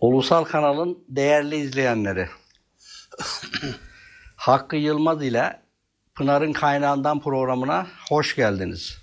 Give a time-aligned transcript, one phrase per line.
[0.00, 2.28] Ulusal kanalın değerli izleyenleri.
[4.36, 5.62] Hakkı Yılmaz ile
[6.14, 8.98] Pınar'ın Kaynağından programına hoş geldiniz.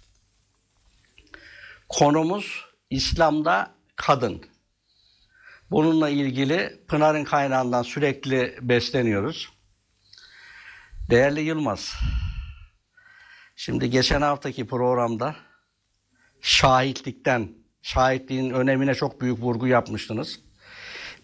[1.89, 4.45] Konumuz İslam'da kadın.
[5.71, 9.49] Bununla ilgili Pınar'ın Kaynağından sürekli besleniyoruz.
[11.09, 11.93] Değerli Yılmaz,
[13.55, 15.35] şimdi geçen haftaki programda
[16.41, 17.49] şahitlikten,
[17.81, 20.46] şahitliğin önemine çok büyük vurgu yapmıştınız.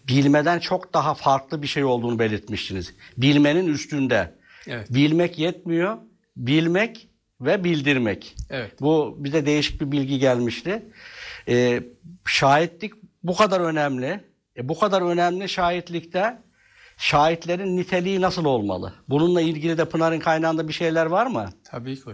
[0.08, 2.94] Bilmeden çok daha farklı bir şey olduğunu belirtmiştiniz.
[3.16, 4.34] Bilmenin üstünde.
[4.66, 4.94] Evet.
[4.94, 5.98] Bilmek yetmiyor,
[6.36, 7.08] bilmek
[7.40, 8.36] ve bildirmek.
[8.50, 8.80] Evet.
[8.80, 10.82] Bu bize değişik bir bilgi gelmişti.
[11.48, 11.82] Ee,
[12.26, 14.20] şahitlik bu kadar önemli.
[14.56, 16.38] E, bu kadar önemli şahitlikte
[16.96, 18.92] şahitlerin niteliği nasıl olmalı?
[19.08, 21.50] Bununla ilgili de Pınar'ın kaynağında bir şeyler var mı?
[21.64, 22.10] Tabii ki.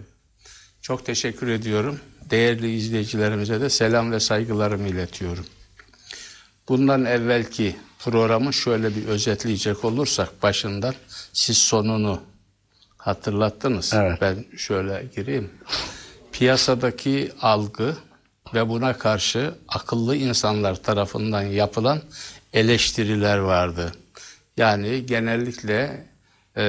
[0.81, 1.99] Çok teşekkür ediyorum.
[2.29, 5.45] Değerli izleyicilerimize de selam ve saygılarımı iletiyorum.
[6.71, 10.93] Bundan evvelki programı şöyle bir özetleyecek olursak başından
[11.33, 12.21] siz sonunu
[12.97, 13.93] hatırlattınız.
[13.93, 14.21] Evet.
[14.21, 15.49] Ben şöyle gireyim.
[16.31, 17.95] Piyasadaki algı
[18.53, 22.01] ve buna karşı akıllı insanlar tarafından yapılan
[22.53, 23.91] eleştiriler vardı.
[24.57, 26.07] Yani genellikle
[26.57, 26.63] e,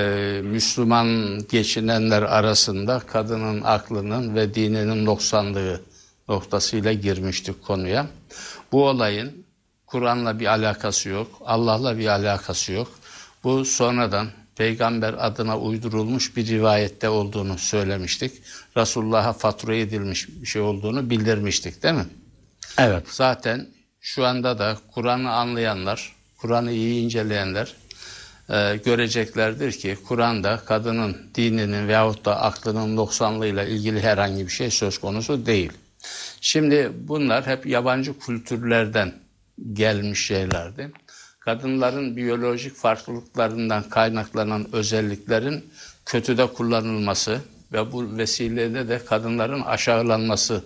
[0.45, 5.81] Müslüman geçinenler arasında kadının aklının ve dininin noksanlığı
[6.29, 8.07] noktasıyla girmiştik konuya.
[8.73, 9.43] Bu olayın
[9.93, 12.89] Kur'an'la bir alakası yok, Allah'la bir alakası yok.
[13.45, 18.33] Bu sonradan peygamber adına uydurulmuş bir rivayette olduğunu söylemiştik.
[18.77, 22.07] Resulullah'a fatura edilmiş bir şey olduğunu bildirmiştik değil mi?
[22.79, 23.05] Evet.
[23.09, 23.69] Zaten
[24.01, 27.75] şu anda da Kur'an'ı anlayanlar, Kur'an'ı iyi inceleyenler
[28.51, 34.99] e, göreceklerdir ki Kur'an'da kadının dininin veyahut da aklının noksanlığıyla ilgili herhangi bir şey söz
[34.99, 35.73] konusu değil.
[36.41, 39.22] Şimdi bunlar hep yabancı kültürlerden
[39.73, 40.93] gelmiş şeylerdi.
[41.41, 45.71] Kadınların biyolojik farklılıklarından kaynaklanan özelliklerin
[46.07, 47.41] kötüde kullanılması
[47.73, 50.65] ve bu vesileyle de kadınların aşağılanması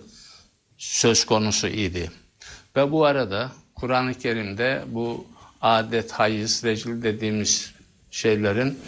[0.77, 2.11] söz konusu idi.
[2.75, 5.27] Ve bu arada Kur'an-ı Kerim'de bu
[5.61, 7.73] adet, hayız, recil dediğimiz
[8.11, 8.79] şeylerin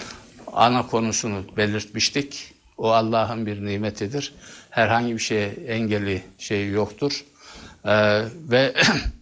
[0.53, 2.53] ana konusunu belirtmiştik.
[2.77, 4.33] O Allah'ın bir nimetidir.
[4.69, 7.25] Herhangi bir şeye engeli şey yoktur.
[7.85, 8.73] Ee, ve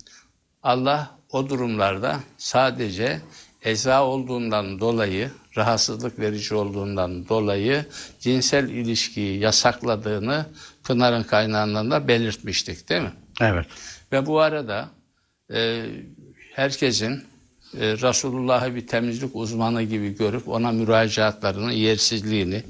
[0.68, 3.22] Allah o durumlarda sadece
[3.62, 7.86] eza olduğundan dolayı, rahatsızlık verici olduğundan dolayı
[8.20, 10.46] cinsel ilişkiyi yasakladığını
[10.84, 13.14] Pınar'ın kaynağından da belirtmiştik değil mi?
[13.42, 13.66] Evet.
[14.12, 14.90] Ve bu arada
[15.54, 15.86] e,
[16.56, 17.24] herkesin
[17.80, 22.64] e, Resulullah'ı bir temizlik uzmanı gibi görüp ona müracaatlarını, yersizliğini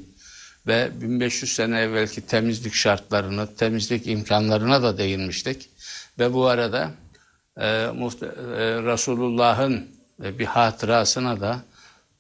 [0.68, 5.69] ve 1500 sene evvelki temizlik şartlarını, temizlik imkanlarına da değinmiştik.
[6.19, 6.91] Ve bu arada
[7.57, 9.88] e, muhte- e, Resulullah'ın
[10.23, 11.59] e, bir hatırasına da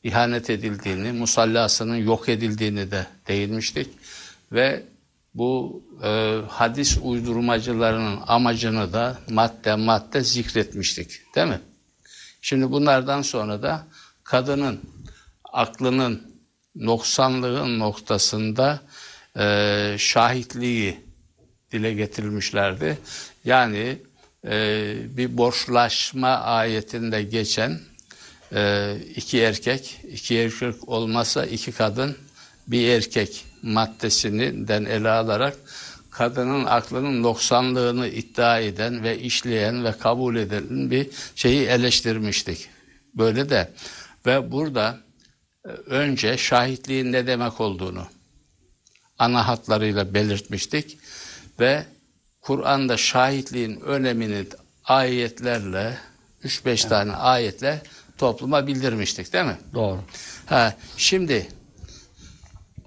[0.03, 3.89] ihanet edildiğini, musallasının yok edildiğini de değinmiştik.
[4.51, 4.83] Ve
[5.33, 11.35] bu e, hadis uydurmacılarının amacını da madde madde zikretmiştik.
[11.35, 11.61] Değil mi?
[12.41, 13.87] Şimdi bunlardan sonra da
[14.23, 14.79] kadının
[15.53, 16.35] aklının
[16.75, 18.79] noksanlığı noktasında
[19.39, 20.99] e, şahitliği
[21.71, 22.97] dile getirilmişlerdi.
[23.45, 23.97] Yani
[24.45, 27.79] e, bir borçlaşma ayetinde geçen
[28.53, 32.17] e, iki erkek, iki erkek olmasa iki kadın,
[32.67, 35.57] bir erkek maddesinden ele alarak
[36.11, 42.69] kadının aklının noksanlığını iddia eden ve işleyen ve kabul eden bir şeyi eleştirmiştik.
[43.13, 43.73] Böyle de
[44.25, 44.99] ve burada
[45.65, 48.07] e, önce şahitliğin ne demek olduğunu
[49.19, 50.97] ana hatlarıyla belirtmiştik
[51.59, 51.85] ve
[52.47, 54.45] Kur'an'da şahitliğin önemini
[54.85, 55.97] ayetlerle
[56.43, 57.81] 3-5 tane ayetle
[58.17, 59.57] topluma bildirmiştik değil mi?
[59.73, 59.99] Doğru.
[60.45, 61.47] Ha, şimdi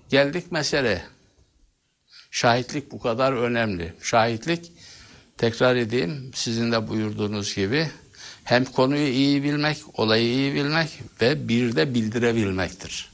[0.08, 1.02] geldik mesele.
[2.30, 3.92] Şahitlik bu kadar önemli.
[4.02, 4.72] Şahitlik
[5.38, 7.90] tekrar edeyim sizin de buyurduğunuz gibi
[8.44, 10.88] hem konuyu iyi bilmek, olayı iyi bilmek
[11.20, 13.10] ve bir de bildirebilmektir.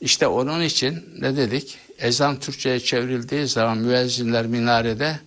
[0.00, 1.78] İşte onun için ne dedik?
[1.98, 5.20] Ezan Türkçe'ye çevrildiği zaman müezzinler minarede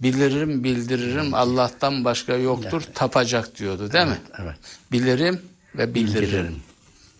[0.00, 4.20] bilirim bildiririm Allah'tan başka yoktur tapacak diyordu değil mi?
[4.42, 4.56] Evet.
[4.92, 5.42] Bilirim
[5.74, 6.22] ve bildiririm.
[6.22, 6.56] Bildiririm.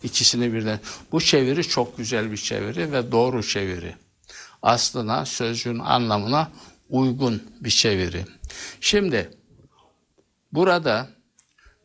[0.02, 0.80] İkisini birden.
[1.12, 3.94] Bu çeviri çok güzel bir çeviri ve doğru çeviri.
[4.62, 6.50] Aslına, sözcüğün anlamına
[6.88, 8.24] uygun bir çeviri.
[8.80, 9.30] Şimdi
[10.52, 11.08] burada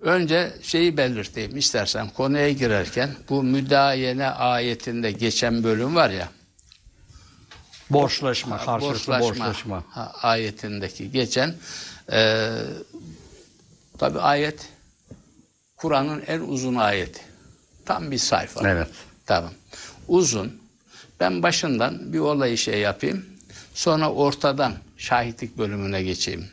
[0.02, 6.30] önce şeyi belirteyim istersen konuya girerken bu müdayene ayetinde geçen bölüm var ya
[7.90, 9.84] Borçlaşma, karşılıklı borçlaşma.
[9.90, 11.56] ha, ayetindeki geçen
[12.12, 12.52] e,
[13.98, 14.70] tabi ayet
[15.78, 17.22] Kur'an'ın en uzun ayeti.
[17.86, 18.70] Tam bir sayfa.
[18.70, 18.90] Evet.
[19.26, 19.52] Tamam.
[20.08, 20.62] Uzun.
[21.20, 23.26] Ben başından bir olayı şey yapayım.
[23.74, 26.50] Sonra ortadan şahitlik bölümüne geçeyim.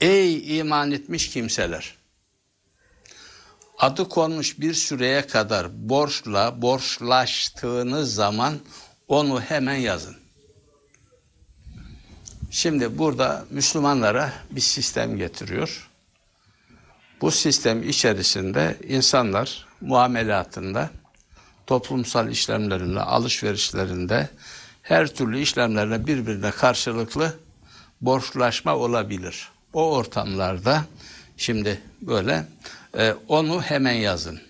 [0.00, 1.94] Ey iman etmiş kimseler!
[3.78, 8.58] Adı konmuş bir süreye kadar borçla borçlaştığınız zaman
[9.10, 10.16] onu hemen yazın.
[12.50, 15.90] Şimdi burada Müslümanlara bir sistem getiriyor.
[17.20, 20.90] Bu sistem içerisinde insanlar muamelatında,
[21.66, 24.28] toplumsal işlemlerinde, alışverişlerinde
[24.82, 27.34] her türlü işlemlerine birbirine karşılıklı
[28.00, 29.48] borçlaşma olabilir.
[29.72, 30.84] O ortamlarda
[31.36, 32.46] şimdi böyle
[32.98, 34.40] e, onu hemen yazın.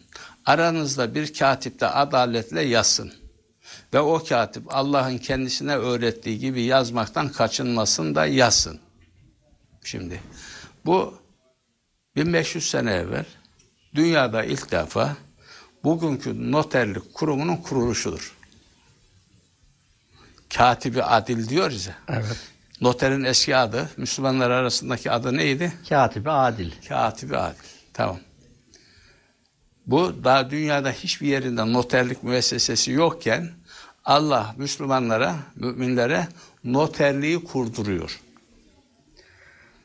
[0.46, 3.19] Aranızda bir katip de adaletle yazsın.
[3.94, 8.80] Ve o katip Allah'ın kendisine öğrettiği gibi yazmaktan kaçınmasın da yazsın.
[9.84, 10.20] Şimdi
[10.86, 11.14] bu
[12.16, 13.24] 1500 sene evvel
[13.94, 15.16] dünyada ilk defa
[15.84, 18.36] bugünkü noterlik kurumunun kuruluşudur.
[20.54, 21.98] Katibi adil diyoruz ya.
[22.08, 22.36] Evet.
[22.80, 25.72] Noterin eski adı, Müslümanlar arasındaki adı neydi?
[25.88, 26.72] Katibi adil.
[26.88, 27.58] Katibi adil.
[27.92, 28.18] Tamam.
[29.86, 33.50] Bu daha dünyada hiçbir yerinde noterlik müessesesi yokken
[34.04, 36.28] Allah Müslümanlara, müminlere
[36.64, 38.20] noterliği kurduruyor.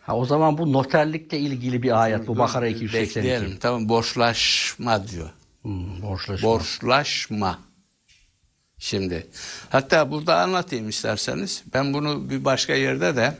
[0.01, 3.15] Ha, o zaman bu noterlikle ilgili bir ayet bu Bakara 282.
[3.15, 3.57] Bekleyelim.
[3.59, 5.29] Tamam borçlaşma diyor.
[5.61, 6.49] Hmm, borçlaşma.
[6.49, 7.59] Borçlaşma.
[8.79, 9.27] Şimdi
[9.69, 11.63] hatta burada anlatayım isterseniz.
[11.73, 13.37] Ben bunu bir başka yerde de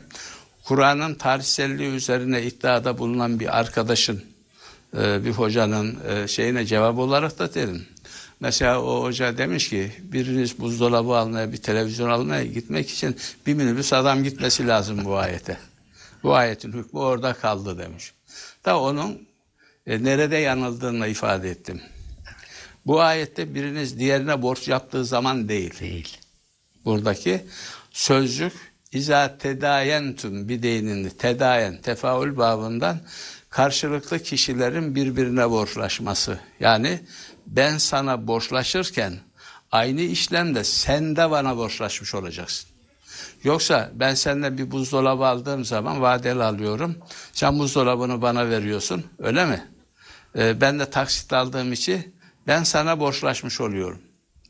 [0.64, 4.24] Kur'an'ın tarihselliği üzerine iddiada bulunan bir arkadaşın
[4.96, 7.86] e, bir hocanın e, şeyine cevap olarak da dedim.
[8.40, 13.16] Mesela o hoca demiş ki biriniz buzdolabı almaya bir televizyon almaya gitmek için
[13.46, 15.58] bir minibüs adam gitmesi lazım bu ayete.
[16.22, 18.12] Bu ayetin hükmü orada kaldı demiş.
[18.64, 19.28] Da onun
[19.86, 21.80] e, nerede yanıldığını ifade ettim.
[22.86, 25.80] Bu ayette biriniz diğerine borç yaptığı zaman değil.
[25.80, 26.18] Değil.
[26.84, 27.44] Buradaki
[27.92, 28.52] sözcük
[28.92, 33.00] İza tedayentum bideynini tedayen tefaül babından
[33.50, 36.38] karşılıklı kişilerin birbirine borçlaşması.
[36.60, 37.00] Yani
[37.46, 39.14] ben sana borçlaşırken
[39.72, 42.70] aynı işlemde sen de bana borçlaşmış olacaksın.
[43.44, 46.98] Yoksa ben senden bir buzdolabı aldığım zaman vadeli alıyorum.
[47.32, 49.04] Sen buzdolabını bana veriyorsun.
[49.18, 49.68] Öyle mi?
[50.36, 52.14] Ee, ben de taksit aldığım için
[52.46, 54.02] ben sana borçlaşmış oluyorum.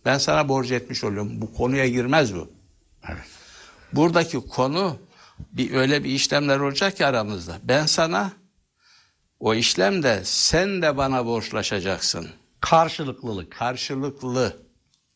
[0.04, 1.40] Ben sana borç etmiş oluyorum.
[1.40, 2.50] Bu konuya girmez bu.
[3.08, 3.24] Evet.
[3.92, 4.98] Buradaki konu
[5.52, 7.58] bir öyle bir işlemler olacak ki aramızda.
[7.62, 8.32] Ben sana
[9.40, 12.28] o işlemde sen de bana borçlaşacaksın.
[12.60, 13.50] Karşılıklılık.
[13.50, 14.56] Karşılıklı.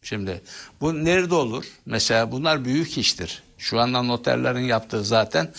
[0.02, 0.42] Şimdi
[0.80, 1.64] bu nerede olur?
[1.86, 3.42] Mesela bunlar büyük iştir.
[3.58, 5.52] Şu anda noterlerin yaptığı zaten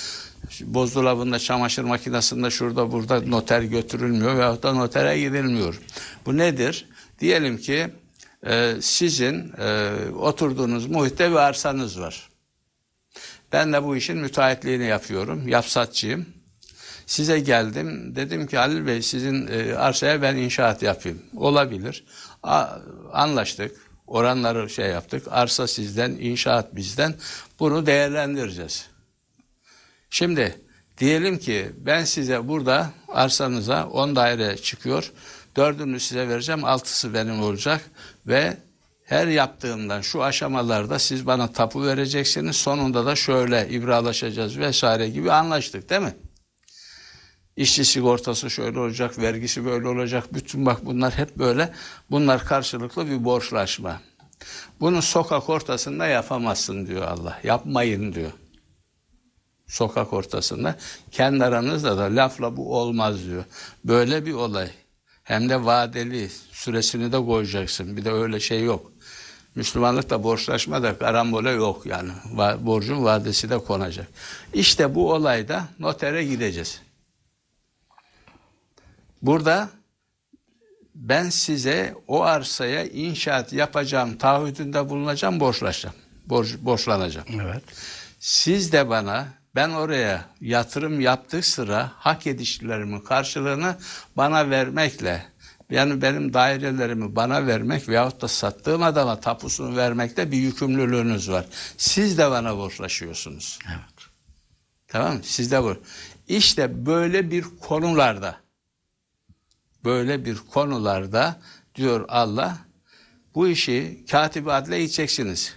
[0.62, 5.82] buzdolabında, çamaşır makinesinde şurada burada noter götürülmüyor veyahut da notere gidilmiyor.
[6.26, 6.86] Bu nedir?
[7.20, 7.90] Diyelim ki
[8.46, 12.30] e, sizin e, oturduğunuz muhitte bir arsanız var.
[13.52, 15.48] Ben de bu işin müteahhitliğini yapıyorum.
[15.48, 16.26] Yapsatçıyım.
[17.12, 18.16] Size geldim.
[18.16, 21.22] Dedim ki Halil Bey sizin e, arsaya ben inşaat yapayım.
[21.36, 22.06] Olabilir.
[23.12, 23.72] Anlaştık.
[24.08, 25.28] Oranları şey yaptık.
[25.30, 27.16] Arsa sizden, inşaat bizden.
[27.60, 28.90] Bunu değerlendireceğiz.
[30.10, 30.56] Şimdi
[30.98, 35.12] diyelim ki ben size burada arsanıza 10 daire çıkıyor.
[35.56, 36.66] Dördünü size vereceğim.
[36.66, 37.82] Altısı benim olacak.
[38.28, 38.58] Ve
[39.04, 42.56] her yaptığımdan şu aşamalarda siz bana tapu vereceksiniz.
[42.56, 46.16] Sonunda da şöyle ibralaşacağız vesaire gibi anlaştık değil mi?
[47.56, 50.34] İşçi sigortası şöyle olacak, vergisi böyle olacak.
[50.34, 51.74] Bütün bak bunlar hep böyle.
[52.12, 54.02] Bunlar karşılıklı bir borçlaşma.
[54.80, 57.40] Bunu sokak ortasında yapamazsın diyor Allah.
[57.44, 58.32] Yapmayın diyor.
[59.68, 60.76] Sokak ortasında.
[61.12, 63.44] Kendi aranızda da lafla bu olmaz diyor.
[63.86, 64.70] Böyle bir olay.
[65.24, 67.98] Hem de vadeli süresini de koyacaksın.
[67.98, 68.92] Bir de öyle şey yok.
[69.56, 72.12] Müslümanlıkta borçlaşma da karambole yok yani.
[72.60, 74.08] Borcun vadesi de konacak.
[74.54, 76.82] İşte bu olayda notere gideceğiz.
[79.22, 79.70] Burada
[80.96, 85.96] ben size o arsaya inşaat yapacağım, taahhüdünde bulunacağım, borçlaşacağım.
[86.26, 87.28] Borç, borçlanacağım.
[87.42, 87.64] Evet.
[88.20, 93.78] Siz de bana ben oraya yatırım yaptığı sıra hak edişlerimin karşılığını
[94.18, 95.26] bana vermekle
[95.70, 101.46] yani benim dairelerimi bana vermek veyahut da sattığım adama tapusunu vermekte bir yükümlülüğünüz var.
[101.78, 103.60] Siz de bana borçlaşıyorsunuz.
[103.68, 104.10] Evet.
[104.88, 105.20] Tamam mı?
[105.24, 105.78] Siz de bu.
[106.28, 108.41] İşte böyle bir konularda
[109.86, 111.42] böyle bir konularda
[111.76, 112.58] diyor Allah
[113.36, 115.54] bu işi katip adle gideceksiniz.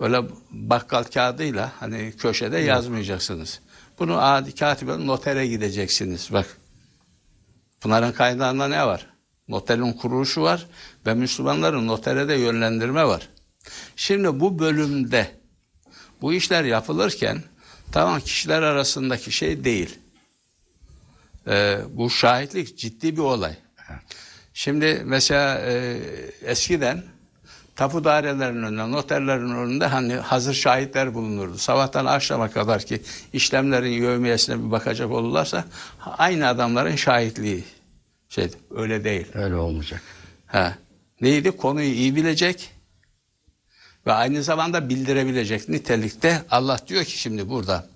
[0.00, 3.60] Öyle bakkal kağıdıyla hani köşede yazmayacaksınız.
[3.98, 6.28] Bunu adi katibe notere gideceksiniz.
[6.32, 6.56] Bak
[7.80, 9.06] Pınar'ın kaynağında ne var?
[9.48, 10.66] Noterin kuruluşu var
[11.06, 13.28] ve Müslümanların notere de yönlendirme var.
[13.96, 15.30] Şimdi bu bölümde
[16.20, 17.42] bu işler yapılırken
[17.92, 19.98] tamam kişiler arasındaki şey değil.
[21.48, 23.54] Ee, bu şahitlik ciddi bir olay.
[24.54, 25.98] Şimdi mesela e,
[26.42, 27.02] eskiden
[27.76, 31.58] tapu dairelerinin önünde, noterlerin önünde hani hazır şahitler bulunurdu.
[31.58, 35.64] Sabahtan akşama kadar ki işlemlerin yövmiyesine bir bakacak olurlarsa
[36.00, 37.64] aynı adamların şahitliği
[38.28, 39.26] şey öyle değil.
[39.34, 40.02] Öyle olmayacak.
[40.46, 40.78] Ha.
[41.20, 41.50] Neydi?
[41.50, 42.70] Konuyu iyi bilecek
[44.06, 47.86] ve aynı zamanda bildirebilecek nitelikte Allah diyor ki şimdi burada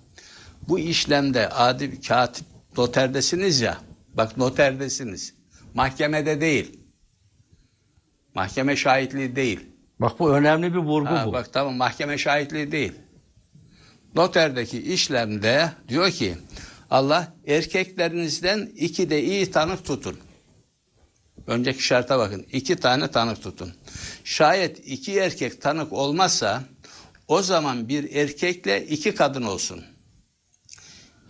[0.67, 3.77] bu işlemde adi bir katip noterdesiniz ya
[4.13, 5.33] bak noterdesiniz
[5.73, 6.79] mahkemede değil
[8.35, 9.59] mahkeme şahitliği değil
[9.99, 11.33] Bak bu önemli bir vurgu Ha, bu.
[11.33, 12.93] bak tamam mahkeme şahitliği değil
[14.15, 16.35] noterdeki işlemde diyor ki
[16.89, 20.19] Allah erkeklerinizden iki de iyi tanık tutun
[21.47, 22.45] Önceki şarta bakın.
[22.51, 23.73] iki tane tanık tutun.
[24.23, 26.63] Şayet iki erkek tanık olmazsa
[27.27, 29.83] o zaman bir erkekle iki kadın olsun.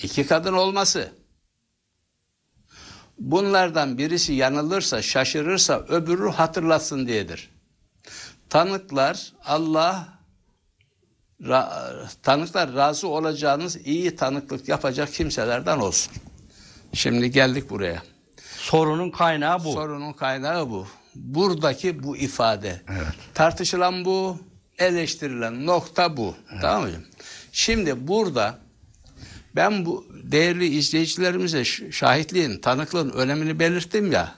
[0.03, 1.11] İki kadın olması.
[3.21, 7.49] Bunlardan birisi yanılırsa, şaşırırsa öbürü hatırlatsın diyedir.
[8.49, 10.07] Tanıklar Allah
[11.41, 16.13] ra- tanıklar razı olacağınız iyi tanıklık yapacak kimselerden olsun.
[16.93, 18.03] Şimdi geldik buraya.
[18.57, 19.73] Sorunun kaynağı bu.
[19.73, 20.87] Sorunun kaynağı bu.
[21.15, 22.81] Buradaki bu ifade.
[22.89, 23.15] Evet.
[23.33, 24.37] Tartışılan bu,
[24.77, 26.35] eleştirilen nokta bu.
[26.61, 26.89] Tamam mı?
[27.51, 28.57] Şimdi burada
[29.55, 34.35] ben bu değerli izleyicilerimize şahitliğin, tanıklığın önemini belirttim ya.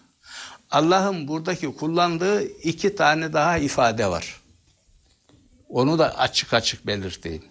[0.71, 4.41] Allah'ın buradaki kullandığı iki tane daha ifade var.
[5.69, 7.43] Onu da açık açık belirteyim.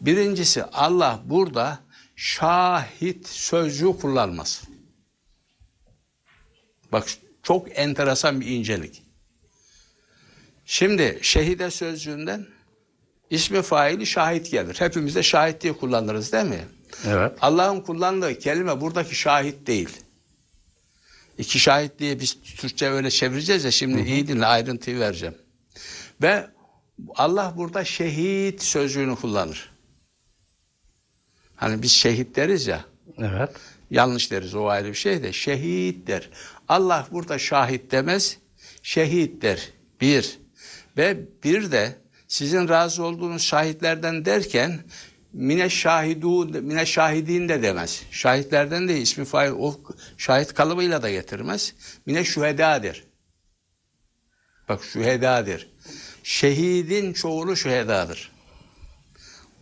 [0.00, 1.78] Birincisi Allah burada
[2.16, 4.62] şahit sözcüğü kullanmaz.
[6.92, 7.08] Bak
[7.42, 9.02] çok enteresan bir incelik.
[10.66, 12.46] Şimdi şehide sözcüğünden
[13.30, 14.80] ismi faili şahit gelir.
[14.80, 16.64] Hepimiz de şahit diye kullanırız değil mi?
[17.06, 17.38] Evet.
[17.40, 19.90] Allah'ın kullandığı kelime buradaki şahit değil.
[21.38, 25.34] İki şahit diye biz Türkçe öyle çevireceğiz ya şimdi iyi dinle ayrıntıyı vereceğim.
[26.22, 26.46] Ve
[27.14, 29.70] Allah burada şehit sözcüğünü kullanır.
[31.56, 32.84] Hani biz şehit deriz ya.
[33.18, 33.50] Evet.
[33.90, 36.30] Yanlış deriz o ayrı bir şey de şehit der.
[36.68, 38.38] Allah burada şahit demez,
[38.82, 39.70] şehit der.
[40.00, 40.38] Bir.
[40.96, 44.84] Ve bir de sizin razı olduğunuz şahitlerden derken
[45.32, 48.02] mine şahidu mine şahidin de demez.
[48.10, 49.80] Şahitlerden de ismi fail o
[50.18, 51.74] şahit kalıbıyla da getirmez.
[52.06, 53.04] Mine şühedadır.
[54.68, 55.68] Bak şühedadır.
[56.22, 58.32] Şehidin çoğulu şühedadır.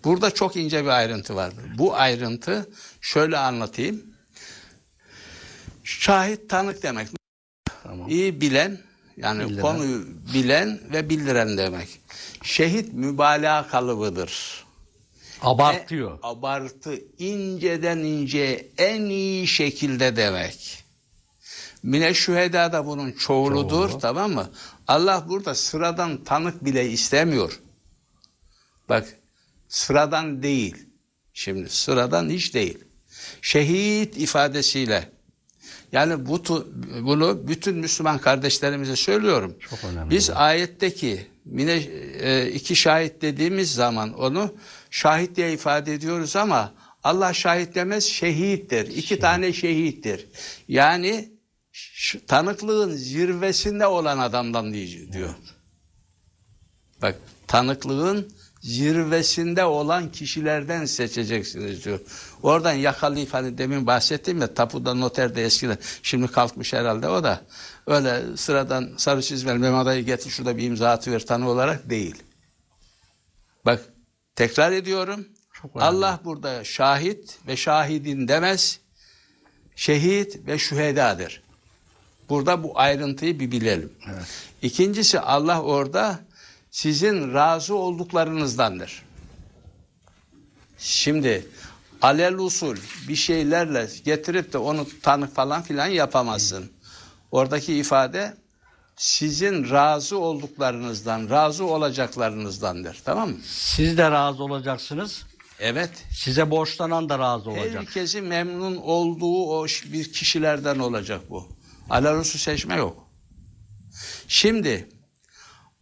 [0.04, 1.64] Burada çok ince bir ayrıntı vardır.
[1.78, 4.02] Bu ayrıntı şöyle anlatayım.
[5.85, 7.09] Şahit tanık demek.
[7.83, 8.09] Tamam.
[8.09, 8.78] İyi bilen
[9.16, 9.62] yani Bildiren.
[9.62, 12.00] konuyu bilen ve bildiren demek.
[12.42, 14.64] Şehit mübalağa kalıbıdır.
[15.42, 16.12] Abartıyor.
[16.12, 20.85] E, abartı inceden inceye en iyi şekilde demek.
[21.83, 23.99] Mine şüheda da bunun çoğuludur Çoğulu.
[24.00, 24.50] tamam mı?
[24.88, 27.61] Allah burada sıradan tanık bile istemiyor.
[28.88, 29.18] Bak
[29.68, 30.87] sıradan değil.
[31.35, 32.78] Şimdi sıradan hiç değil.
[33.42, 35.11] Şehit ifadesiyle
[35.94, 36.42] yani bu
[37.00, 39.54] bunu bütün Müslüman kardeşlerimize söylüyorum.
[39.70, 40.32] Çok önemli Biz bu.
[40.36, 41.72] ayetteki mine
[42.20, 44.54] e, iki şahit dediğimiz zaman onu
[44.90, 46.74] şahit diye ifade ediyoruz ama
[47.04, 48.86] Allah şahit demez şehittir.
[48.96, 50.26] İki tane şehittir.
[50.68, 51.28] Yani
[52.26, 54.72] tanıklığın zirvesinde olan adamdan
[55.12, 55.34] diyor.
[57.02, 62.00] Bak tanıklığın zirvesinde olan kişilerden seçeceksiniz diyor.
[62.44, 67.40] Oradan yakalayıp hani demin bahsettim ya tapuda noterde eskiden şimdi kalkmış herhalde o da
[67.86, 72.22] öyle sıradan sarı çizmeli Mehmet Adayı getir şurada bir imza atıver tanı olarak değil.
[73.66, 73.80] Bak
[74.36, 75.28] tekrar ediyorum.
[75.74, 78.80] Allah burada şahit ve şahidin demez.
[79.76, 81.42] Şehit ve şühedadır.
[82.28, 83.92] Burada bu ayrıntıyı bir bilelim.
[84.14, 84.26] Evet.
[84.62, 86.18] İkincisi Allah orada
[86.70, 89.02] sizin razı olduklarınızdandır.
[90.78, 91.46] Şimdi
[92.04, 92.76] alel usul
[93.08, 96.73] bir şeylerle getirip de onu tanık falan filan yapamazsın.
[97.30, 98.37] Oradaki ifade
[98.96, 103.02] sizin razı olduklarınızdan, razı olacaklarınızdandır.
[103.04, 103.37] Tamam mı?
[103.44, 105.25] Siz de razı olacaksınız.
[105.61, 105.90] Evet.
[106.11, 107.75] Size borçlanan da razı olacak.
[107.75, 111.49] Herkesi memnun olduğu o bir kişilerden olacak bu.
[111.90, 113.08] Alel usul seçme yok.
[114.28, 114.88] Şimdi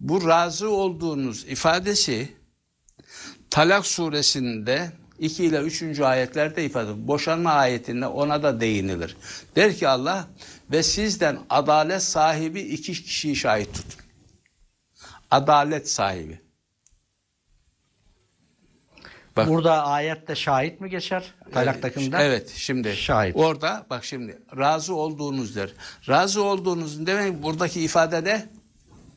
[0.01, 2.43] bu razı olduğunuz ifadesi
[3.53, 6.01] Talak suresinde 2 ile 3.
[6.01, 9.17] ayetlerde ifade Boşanma ayetinde ona da değinilir.
[9.57, 10.29] Der ki Allah
[10.71, 14.01] ve sizden adalet sahibi iki kişiyi şahit tutun.
[15.31, 16.41] Adalet sahibi.
[19.37, 19.49] Bak.
[19.49, 21.35] Burada ayette şahit mi geçer?
[21.53, 22.17] Talaktakinde.
[22.21, 23.37] Evet şimdi Şahit.
[23.37, 25.71] orada bak şimdi razı olduğunuz der.
[26.09, 28.49] Razı olduğunuz demek buradaki ifade de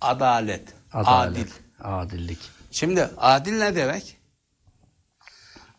[0.01, 1.51] adalet, Adalet, adil.
[1.79, 2.39] Adillik.
[2.71, 4.17] Şimdi adil ne demek?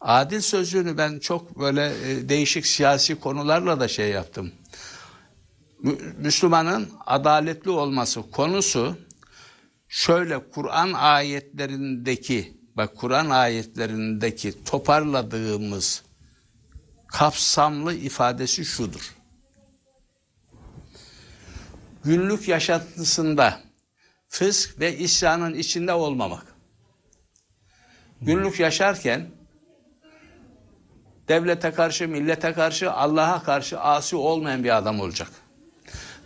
[0.07, 4.53] Adil sözcüğünü ben çok böyle e, değişik siyasi konularla da şey yaptım.
[5.83, 8.99] Mü- Müslümanın adaletli olması konusu
[9.89, 16.03] şöyle Kur'an ayetlerindeki bak Kur'an ayetlerindeki toparladığımız
[17.09, 19.15] kapsamlı ifadesi şudur.
[22.05, 23.61] Günlük yaşantısında
[24.29, 26.47] fısk ve isyanın içinde olmamak.
[28.21, 29.36] Günlük yaşarken
[31.29, 35.29] devlete karşı, millete karşı, Allah'a karşı asi olmayan bir adam olacak.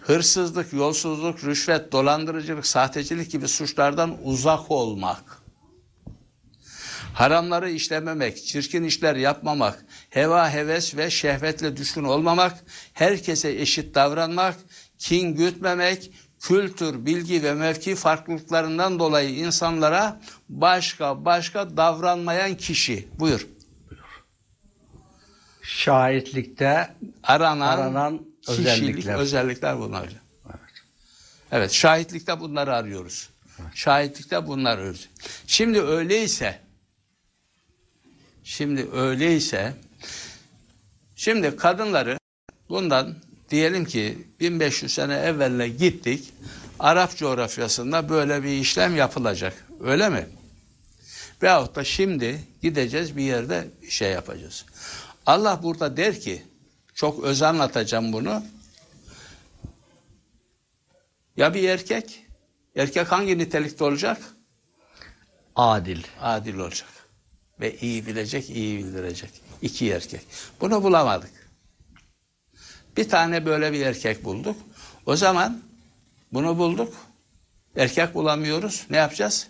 [0.00, 5.40] Hırsızlık, yolsuzluk, rüşvet, dolandırıcılık, sahtecilik gibi suçlardan uzak olmak.
[7.14, 14.56] Haramları işlememek, çirkin işler yapmamak, heva, heves ve şehvetle düşkün olmamak, herkese eşit davranmak,
[14.98, 23.08] kin gütmemek, kültür, bilgi ve mevki farklılıklarından dolayı insanlara başka başka davranmayan kişi.
[23.18, 23.46] Buyur.
[25.76, 29.14] Şahitlikte Aranan, Aranan kişilik, özellikler.
[29.18, 30.08] özellikler bunlar.
[31.52, 31.72] Evet.
[31.72, 33.28] şahitlikte bunları arıyoruz.
[33.74, 35.08] Şahitlikte bunlar arıyoruz.
[35.46, 36.58] Şimdi öyleyse
[38.44, 39.74] şimdi öyleyse
[41.16, 42.18] şimdi kadınları
[42.68, 43.14] bundan
[43.50, 46.32] diyelim ki 1500 sene evvelle gittik.
[46.78, 49.66] Arap coğrafyasında böyle bir işlem yapılacak.
[49.84, 50.26] Öyle mi?
[51.42, 54.64] Veyahut da şimdi gideceğiz bir yerde bir şey yapacağız.
[55.26, 56.42] Allah burada der ki,
[56.94, 58.42] çok öz anlatacağım bunu.
[61.36, 62.26] Ya bir erkek,
[62.76, 64.34] erkek hangi nitelikte olacak?
[65.60, 66.02] adil.
[66.20, 66.88] Adil olacak.
[67.60, 69.30] Ve iyi bilecek, iyi bildirecek.
[69.62, 70.26] İki erkek.
[70.60, 71.30] Bunu bulamadık.
[72.96, 74.56] Bir tane böyle bir erkek bulduk.
[75.06, 75.62] O zaman
[76.32, 76.94] bunu bulduk.
[77.76, 78.86] Erkek bulamıyoruz.
[78.90, 79.48] Ne yapacağız?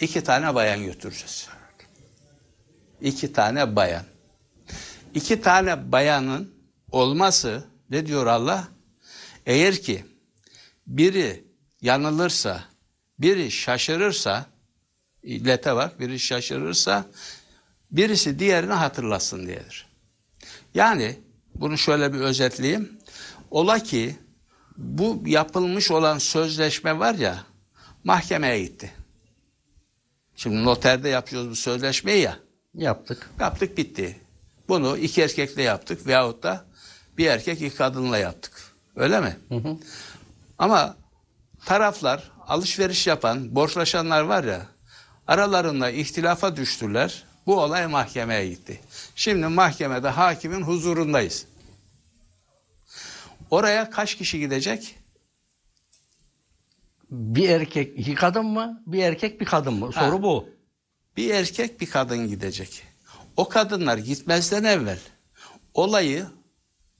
[0.00, 1.48] İki tane bayan götüreceğiz.
[3.00, 4.04] İki tane bayan.
[5.14, 6.54] İki tane bayanın
[6.90, 8.68] olması ne diyor Allah?
[9.46, 10.04] Eğer ki
[10.86, 11.44] biri
[11.80, 12.64] yanılırsa,
[13.18, 14.46] biri şaşırırsa,
[15.22, 17.06] illete bak, biri şaşırırsa,
[17.90, 19.86] birisi diğerini hatırlasın diyedir.
[20.74, 21.18] Yani
[21.54, 22.98] bunu şöyle bir özetleyeyim.
[23.50, 24.16] Ola ki
[24.76, 27.44] bu yapılmış olan sözleşme var ya,
[28.04, 28.92] mahkemeye gitti.
[30.36, 32.38] Şimdi noterde yapıyoruz bu sözleşmeyi ya.
[32.74, 33.30] Yaptık.
[33.40, 34.23] Yaptık bitti.
[34.68, 36.64] Bunu iki erkekle yaptık veyahut da
[37.18, 38.52] bir erkek iki kadınla yaptık.
[38.96, 39.36] Öyle mi?
[39.48, 39.76] Hı hı.
[40.58, 40.96] Ama
[41.64, 44.66] taraflar alışveriş yapan, borçlaşanlar var ya
[45.26, 47.24] aralarında ihtilafa düştüler.
[47.46, 48.80] Bu olay mahkemeye gitti.
[49.16, 51.46] Şimdi mahkemede hakimin huzurundayız.
[53.50, 54.96] Oraya kaç kişi gidecek?
[57.10, 58.82] Bir erkek iki kadın mı?
[58.86, 59.92] Bir erkek bir kadın mı?
[59.92, 60.22] Soru Ha.
[60.22, 60.48] bu.
[61.16, 62.82] Bir erkek bir kadın gidecek.
[63.36, 64.98] O kadınlar gitmezden evvel
[65.74, 66.26] olayı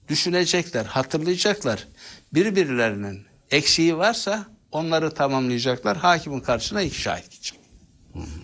[0.07, 1.87] düşünecekler, hatırlayacaklar.
[2.33, 5.97] Birbirlerinin eksiği varsa onları tamamlayacaklar.
[5.97, 7.59] Hakimin karşısına iki şahit gidecek.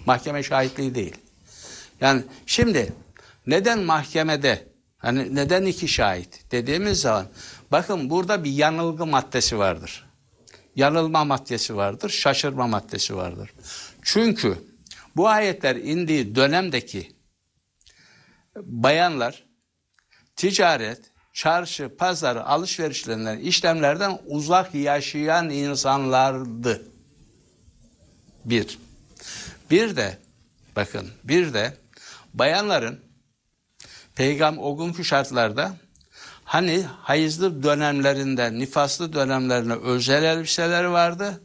[0.05, 1.15] Mahkeme şahitliği değil.
[2.01, 2.93] Yani şimdi
[3.47, 7.25] neden mahkemede hani neden iki şahit dediğimiz zaman
[7.71, 10.05] bakın burada bir yanılgı maddesi vardır.
[10.75, 13.53] Yanılma maddesi vardır, şaşırma maddesi vardır.
[14.01, 14.57] Çünkü
[15.15, 17.11] bu ayetler indiği dönemdeki
[18.55, 19.43] bayanlar
[20.35, 26.81] ticaret, çarşı, pazar, alışverişlerinden, işlemlerden uzak yaşayan insanlardı.
[28.45, 28.79] Bir.
[29.71, 30.17] Bir de
[30.75, 31.77] bakın bir de
[32.33, 32.99] bayanların
[34.15, 35.77] peygamber o günkü şartlarda
[36.43, 41.41] hani hayızlı dönemlerinde, nifaslı dönemlerinde özel elbiseleri vardı.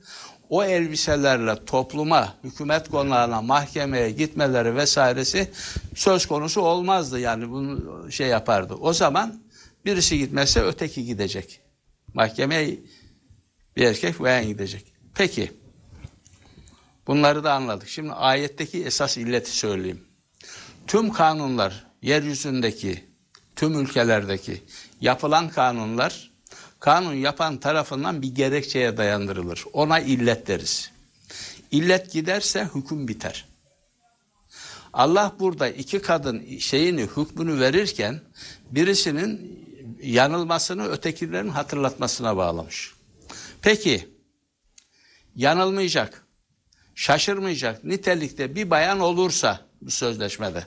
[0.50, 5.50] O elbiselerle topluma, hükümet konularına, mahkemeye gitmeleri vesairesi
[5.94, 7.20] söz konusu olmazdı.
[7.20, 8.74] Yani bunu şey yapardı.
[8.74, 9.42] O zaman
[9.84, 11.60] birisi gitmezse öteki gidecek.
[12.14, 12.78] Mahkemeye
[13.76, 14.92] bir erkek bayan gidecek.
[15.14, 15.52] Peki.
[17.06, 17.88] Bunları da anladık.
[17.88, 20.04] Şimdi ayetteki esas illeti söyleyeyim.
[20.86, 23.04] Tüm kanunlar, yeryüzündeki,
[23.56, 24.62] tüm ülkelerdeki
[25.00, 26.30] yapılan kanunlar,
[26.80, 29.64] kanun yapan tarafından bir gerekçeye dayandırılır.
[29.72, 30.90] Ona illet deriz.
[31.70, 33.48] İllet giderse hüküm biter.
[34.92, 38.20] Allah burada iki kadın şeyini hükmünü verirken
[38.70, 39.66] birisinin
[40.02, 42.94] yanılmasını ötekilerin hatırlatmasına bağlamış.
[43.62, 44.08] Peki
[45.36, 46.26] yanılmayacak,
[46.94, 50.66] şaşırmayacak nitelikte bir bayan olursa bu sözleşmede.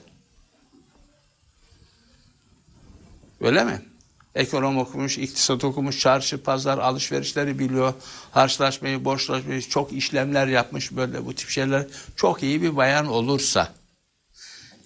[3.40, 3.89] Öyle mi?
[4.34, 7.94] Ekonom okumuş, iktisat okumuş, çarşı, pazar, alışverişleri biliyor.
[8.30, 11.86] Harçlaşmayı, borçlaşmayı, çok işlemler yapmış böyle bu tip şeyler.
[12.16, 13.68] Çok iyi bir bayan olursa,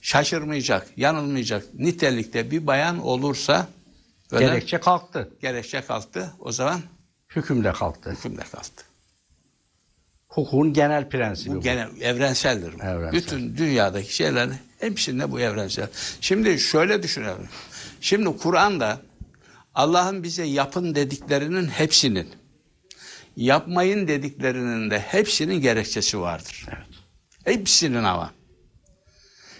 [0.00, 3.68] şaşırmayacak, yanılmayacak nitelikte bir bayan olursa
[4.32, 5.28] öyle Gerekçe kalktı.
[5.42, 6.32] gerekçe kalktı.
[6.40, 6.80] O zaman
[7.36, 8.10] Hüküm de kalktı.
[8.10, 8.84] hüküm de kalktı.
[10.28, 11.56] Hukukun genel prensibi bu.
[11.56, 12.72] Bu genel evrenseldir.
[12.78, 12.82] bu.
[12.82, 13.12] Evrensel.
[13.12, 15.88] Bütün dünyadaki şeylerin hepsinde bu evrensel.
[16.20, 17.48] Şimdi şöyle düşünelim.
[18.00, 19.00] Şimdi Kur'an'da
[19.74, 22.28] Allah'ın bize yapın dediklerinin hepsinin
[23.36, 26.66] yapmayın dediklerinin de hepsinin gerekçesi vardır.
[26.68, 26.86] Evet.
[27.44, 28.32] Hepsinin ama.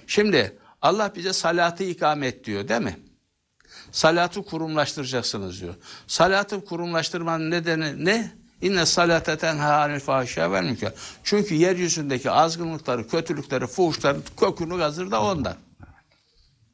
[0.06, 2.98] Şimdi Allah bize salatı ikame et diyor değil mi?
[3.92, 5.74] Salatı kurumlaştıracaksınız diyor.
[6.06, 8.32] Salatı kurumlaştırmanın nedeni ne?
[8.62, 10.92] İnne salate tenha anil fahişe vel münker.
[11.24, 15.56] Çünkü yeryüzündeki azgınlıkları, kötülükleri, fuhuşları kökünü hazır da ondan.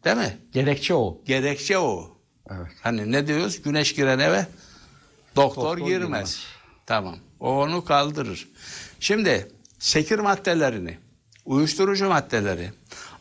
[0.04, 0.38] Değil mi?
[0.52, 1.22] Gerekçe o.
[1.26, 2.19] Gerekçe o.
[2.50, 2.66] Evet.
[2.82, 3.62] Hani ne diyoruz?
[3.62, 4.46] Güneş giren eve
[5.36, 6.00] doktor, Doktor girmez.
[6.00, 6.38] girmez.
[6.86, 7.16] Tamam.
[7.40, 8.48] O onu kaldırır.
[9.00, 10.98] Şimdi sekir maddelerini,
[11.44, 12.72] uyuşturucu maddeleri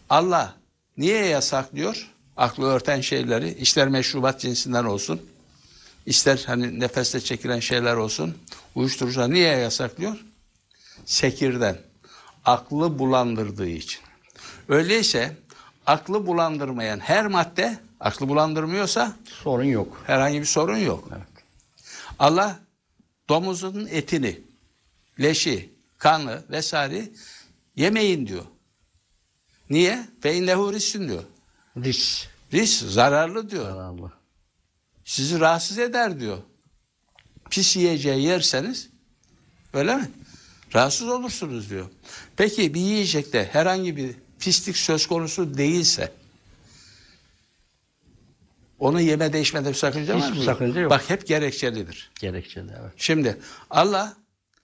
[0.09, 0.55] Allah
[0.97, 2.07] niye yasaklıyor?
[2.37, 5.21] Aklı örten şeyleri, ister meşrubat cinsinden olsun,
[6.05, 8.37] ister hani nefeste çekilen şeyler olsun,
[8.75, 10.25] uyuşturucular niye yasaklıyor?
[11.05, 11.77] Sekirden.
[12.45, 14.01] Aklı bulandırdığı için.
[14.69, 15.37] Öyleyse
[15.85, 20.03] aklı bulandırmayan her madde aklı bulandırmıyorsa Sorun yok.
[20.07, 21.09] herhangi bir sorun yok.
[21.11, 21.27] Evet.
[22.19, 22.59] Allah
[23.29, 24.39] domuzun etini,
[25.19, 27.09] leşi, kanı vesaire
[27.75, 28.45] yemeyin diyor.
[29.69, 30.07] Niye?
[30.21, 31.23] Fe innehu rissun diyor.
[31.77, 32.27] Ris.
[32.53, 33.65] Ris zararlı diyor.
[33.71, 34.11] Zararlı.
[35.05, 36.37] Sizi rahatsız eder diyor.
[37.49, 38.89] Pis yiyeceği yerseniz
[39.73, 40.11] öyle mi?
[40.75, 41.85] Rahatsız olursunuz diyor.
[42.37, 46.13] Peki bir yiyecekte herhangi bir pislik söz konusu değilse
[48.79, 50.43] onu yeme değişmede bir sakınca var Hiçbir mı?
[50.43, 50.91] sakınca yok.
[50.91, 52.11] Bak hep gerekçelidir.
[52.19, 52.91] Gerekçeli evet.
[52.97, 53.37] Şimdi
[53.69, 54.13] Allah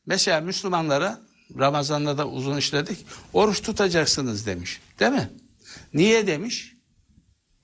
[0.05, 1.19] mesela Müslümanlara
[1.59, 3.05] Ramazan'da da uzun işledik.
[3.33, 4.81] Oruç tutacaksınız demiş.
[4.99, 5.29] Değil mi?
[5.93, 6.73] Niye demiş?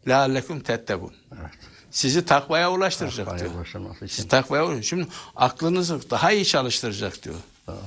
[0.07, 1.13] Leallekum tettegun.
[1.41, 1.51] Evet.
[1.91, 3.65] Sizi takvaya ulaştıracak Takvaya diyor.
[3.95, 4.07] için.
[4.07, 4.89] Sizi takvaya ulaştıracak.
[4.89, 7.35] Şimdi aklınızı daha iyi çalıştıracak diyor.
[7.67, 7.77] Doğru.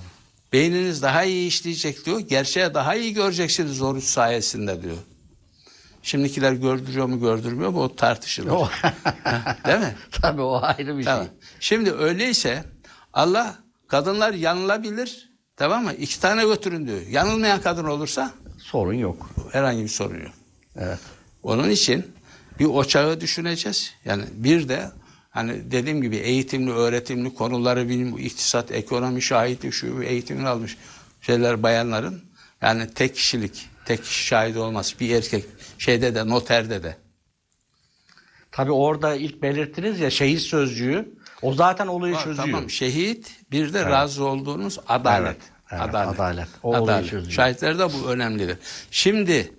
[0.53, 2.19] Beyniniz daha iyi işleyecek diyor.
[2.21, 4.97] Gerçeğe daha iyi göreceksiniz oruç sayesinde diyor.
[6.09, 8.51] Şimdikiler gördürüyor mu gördürmüyor mu o tartışılır.
[8.51, 8.69] O-
[9.67, 9.95] Değil mi?
[10.23, 11.25] Tabii o ayrı bir Tamam.
[11.25, 11.33] şey.
[11.61, 12.65] Şimdi öyleyse
[13.13, 13.55] Allah
[13.89, 15.31] kadınlar yanılabilir.
[15.57, 15.93] Tamam mı?
[15.95, 17.01] İki tane götürün diyor.
[17.11, 19.31] Yanılmayan kadın olursa Sorun yok.
[19.53, 20.33] herhangi bir sorun yok.
[20.77, 20.99] Evet.
[21.43, 22.07] Onun için
[22.59, 23.93] bir ocağı düşüneceğiz.
[24.05, 24.91] Yani bir de
[25.31, 30.77] hani dediğim gibi eğitimli, öğretimli konuları bilim, iktisat, ekonomi, şahitlik, şu eğitimini almış
[31.21, 32.23] şeyler bayanların
[32.63, 35.45] yani tek kişilik, tek kişi şahit olması bir erkek
[35.79, 36.97] şeyde de noterde de.
[38.53, 41.15] Tabii orada ilk belirttiniz ya şehit sözcüğü.
[41.43, 42.47] O zaten olayı Var, çözüyor.
[42.47, 45.37] Tamam şehit bir de razı olduğunuz adalet.
[45.71, 46.49] Evet, evet, adalet.
[46.63, 47.33] O olayı çözüyor.
[47.33, 48.59] Şahitlerde bu önemlidir.
[48.91, 49.53] Şimdi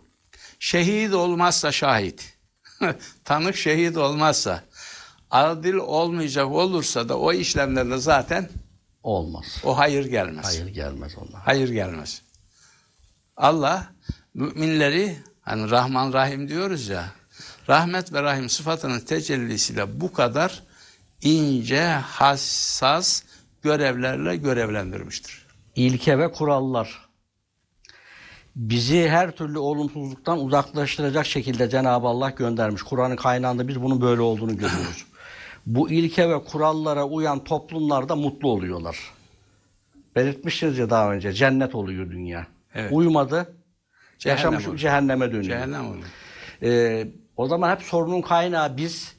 [0.59, 2.37] şehit olmazsa şahit,
[3.25, 4.63] tanık şehit olmazsa,
[5.31, 8.49] adil olmayacak olursa da o işlemlerine zaten
[9.03, 9.45] Olmaz.
[9.63, 10.45] o hayır gelmez.
[10.45, 11.41] Hayır gelmez onlar.
[11.41, 12.21] Hayır gelmez.
[13.37, 13.87] Allah
[14.33, 17.05] müminleri hani Rahman Rahim diyoruz ya
[17.69, 20.63] rahmet ve rahim sıfatının tecellisiyle bu kadar
[21.21, 23.23] ince, hassas
[23.61, 25.45] görevlerle görevlendirmiştir.
[25.75, 27.05] İlke ve kurallar.
[28.55, 32.81] Bizi her türlü olumsuzluktan uzaklaştıracak şekilde Cenab-ı Allah göndermiş.
[32.81, 35.05] Kur'an'ın kaynağında biz bunun böyle olduğunu görüyoruz.
[35.65, 38.97] Bu ilke ve kurallara uyan toplumlar da mutlu oluyorlar.
[40.15, 42.47] Belirtmiştiniz ya daha önce cennet oluyor dünya.
[42.75, 42.91] Evet.
[42.91, 43.54] Uymadı.
[44.19, 44.79] Cehennem yaşamış oluyor.
[44.79, 45.43] cehenneme dönüyor.
[45.43, 46.03] Cehennem olur.
[46.63, 49.15] Ee, o zaman hep sorunun kaynağı biz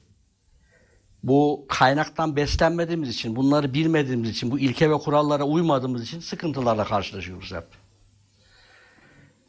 [1.23, 7.53] bu kaynaktan beslenmediğimiz için, bunları bilmediğimiz için, bu ilke ve kurallara uymadığımız için sıkıntılarla karşılaşıyoruz
[7.53, 7.67] hep.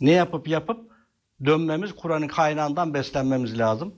[0.01, 0.91] Ne yapıp yapıp
[1.45, 3.95] dönmemiz, Kur'an'ın kaynağından beslenmemiz lazım.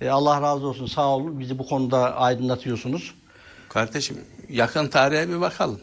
[0.00, 1.40] Ee, Allah razı olsun, sağ olun.
[1.40, 3.14] Bizi bu konuda aydınlatıyorsunuz.
[3.68, 5.80] Kardeşim yakın tarihe bir bakalım.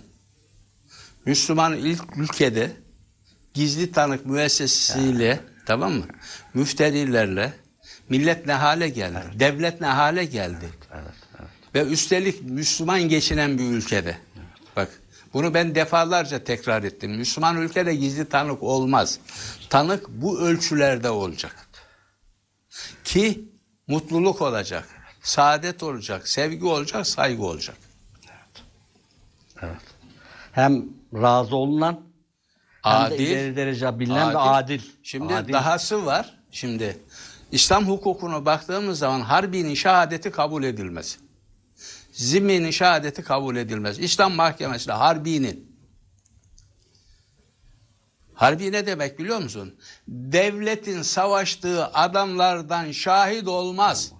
[1.25, 2.71] Müslüman ilk ülkede
[3.55, 6.05] gizli tanık müessesesiyle tamam mı?
[6.53, 7.53] Müfterilerle
[8.09, 9.23] millet ne hale geldi?
[9.39, 10.69] Devlet ne hale geldi?
[10.93, 11.49] Evet, evet.
[11.75, 14.17] Ve üstelik Müslüman geçinen bir ülkede.
[14.75, 14.89] Bak
[15.33, 17.11] Bunu ben defalarca tekrar ettim.
[17.11, 19.19] Müslüman ülkede gizli tanık olmaz.
[19.69, 21.67] Tanık bu ölçülerde olacak.
[23.03, 23.49] Ki
[23.87, 24.87] mutluluk olacak,
[25.21, 27.77] saadet olacak, sevgi olacak, saygı olacak.
[29.61, 29.81] Evet.
[30.51, 32.01] Hem razı olunan
[32.85, 34.75] hem de Adil, ileri derece bilinen ve adil.
[34.75, 34.81] adil.
[35.03, 35.53] Şimdi Adil.
[35.53, 36.37] dahası var.
[36.51, 36.97] Şimdi
[37.51, 41.19] İslam hukukuna baktığımız zaman harbinin şehadeti kabul edilmez.
[42.11, 43.99] Zimminin şehadeti kabul edilmez.
[43.99, 45.75] İslam mahkemesinde harbinin.
[48.33, 49.75] Harbi ne demek biliyor musun?
[50.07, 54.11] Devletin savaştığı adamlardan şahit olmaz.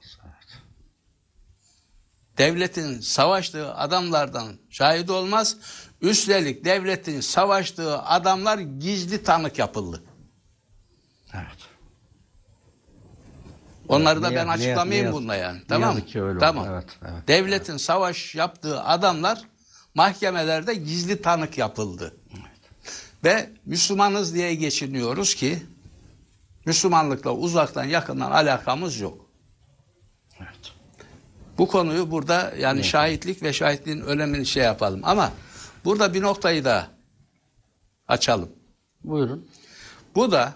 [2.37, 5.57] Devletin savaştığı adamlardan şahit olmaz.
[6.01, 10.03] Üstelik devletin savaştığı adamlar gizli tanık yapıldı.
[11.33, 11.45] Evet.
[13.87, 15.61] Onları da Ne- ben açıklamayayım ne- bununla yani.
[15.67, 16.01] Tamam mı?
[16.39, 16.67] Tamam.
[16.69, 17.27] Evet, evet.
[17.27, 19.41] Devletin savaş yaptığı adamlar
[19.93, 22.13] mahkemelerde gizli tanık yapıldı.
[23.23, 25.65] Ve Müslümanız diye geçiniyoruz ki
[26.65, 29.25] Müslümanlıkla uzaktan yakından alakamız yok.
[30.39, 30.71] Evet.
[31.57, 35.01] Bu konuyu burada yani şahitlik ve şahitliğin önemini şey yapalım.
[35.03, 35.31] Ama
[35.85, 36.87] burada bir noktayı da
[38.07, 38.49] açalım.
[39.03, 39.49] Buyurun.
[40.15, 40.53] Bu da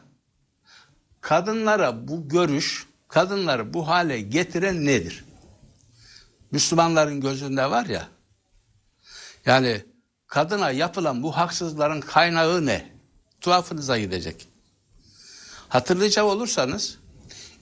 [1.21, 5.25] kadınlara bu görüş, kadınları bu hale getiren nedir?
[6.51, 8.07] Müslümanların gözünde var ya,
[9.45, 9.85] yani
[10.27, 12.91] kadına yapılan bu haksızların kaynağı ne?
[13.41, 14.47] Tuhafınıza gidecek.
[15.69, 16.97] Hatırlayacak olursanız,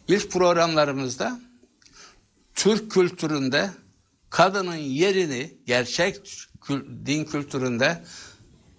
[0.07, 1.39] ilk programlarımızda
[2.53, 3.69] Türk kültüründe
[4.29, 8.03] kadının yerini, gerçek kül- din kültüründe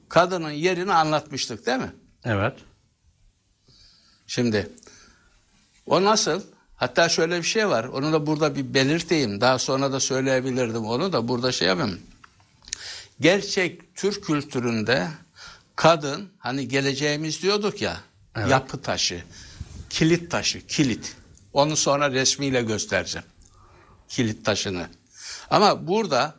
[0.08, 1.92] kadının yerini anlatmıştık değil mi?
[2.24, 2.54] Evet.
[4.26, 4.70] Şimdi
[5.86, 6.42] o nasıl?
[6.76, 7.84] Hatta şöyle bir şey var.
[7.84, 9.40] Onu da burada bir belirteyim.
[9.40, 12.00] Daha sonra da söyleyebilirdim onu da burada şey yapayım.
[13.20, 15.08] Gerçek Türk kültüründe
[15.76, 18.00] kadın hani geleceğimiz diyorduk ya
[18.36, 18.50] Evet.
[18.50, 19.22] yapı taşı,
[19.90, 21.16] kilit taşı, kilit.
[21.52, 23.26] Onu sonra resmiyle göstereceğim.
[24.08, 24.86] Kilit taşını.
[25.50, 26.34] Ama burada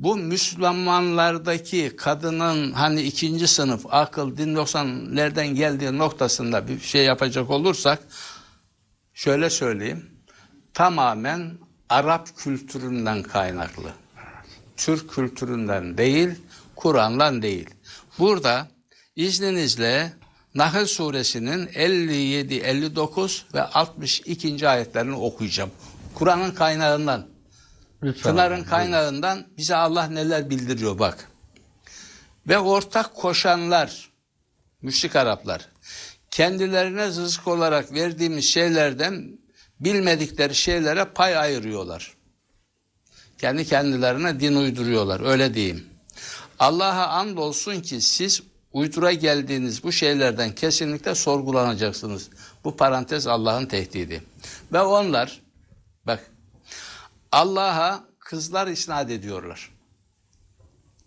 [0.00, 4.54] bu Müslümanlardaki kadının hani ikinci sınıf akıl, din
[5.16, 7.98] nereden geldiği noktasında bir şey yapacak olursak
[9.14, 10.10] şöyle söyleyeyim.
[10.74, 11.58] Tamamen
[11.88, 13.92] Arap kültüründen kaynaklı.
[14.76, 16.30] Türk kültüründen değil,
[16.76, 17.70] Kur'an'dan değil.
[18.18, 18.68] Burada
[19.16, 20.12] izninizle
[20.54, 24.68] Nahl suresinin 57, 59 ve 62.
[24.68, 25.70] ayetlerini okuyacağım.
[26.14, 27.29] Kur'an'ın kaynağından.
[28.02, 28.32] Lütfen.
[28.32, 31.30] Pınar'ın kaynağından bize Allah neler bildiriyor bak.
[32.48, 34.10] Ve ortak koşanlar,
[34.82, 35.68] müşrik Araplar,
[36.30, 39.38] kendilerine rızık olarak verdiğimiz şeylerden
[39.80, 42.14] bilmedikleri şeylere pay ayırıyorlar.
[43.38, 45.86] Kendi kendilerine din uyduruyorlar, öyle diyeyim.
[46.58, 52.30] Allah'a andolsun ki siz uydura geldiğiniz bu şeylerden kesinlikle sorgulanacaksınız.
[52.64, 54.22] Bu parantez Allah'ın tehdidi.
[54.72, 55.40] Ve onlar,
[56.06, 56.30] bak
[57.32, 59.70] Allah'a kızlar isnat ediyorlar.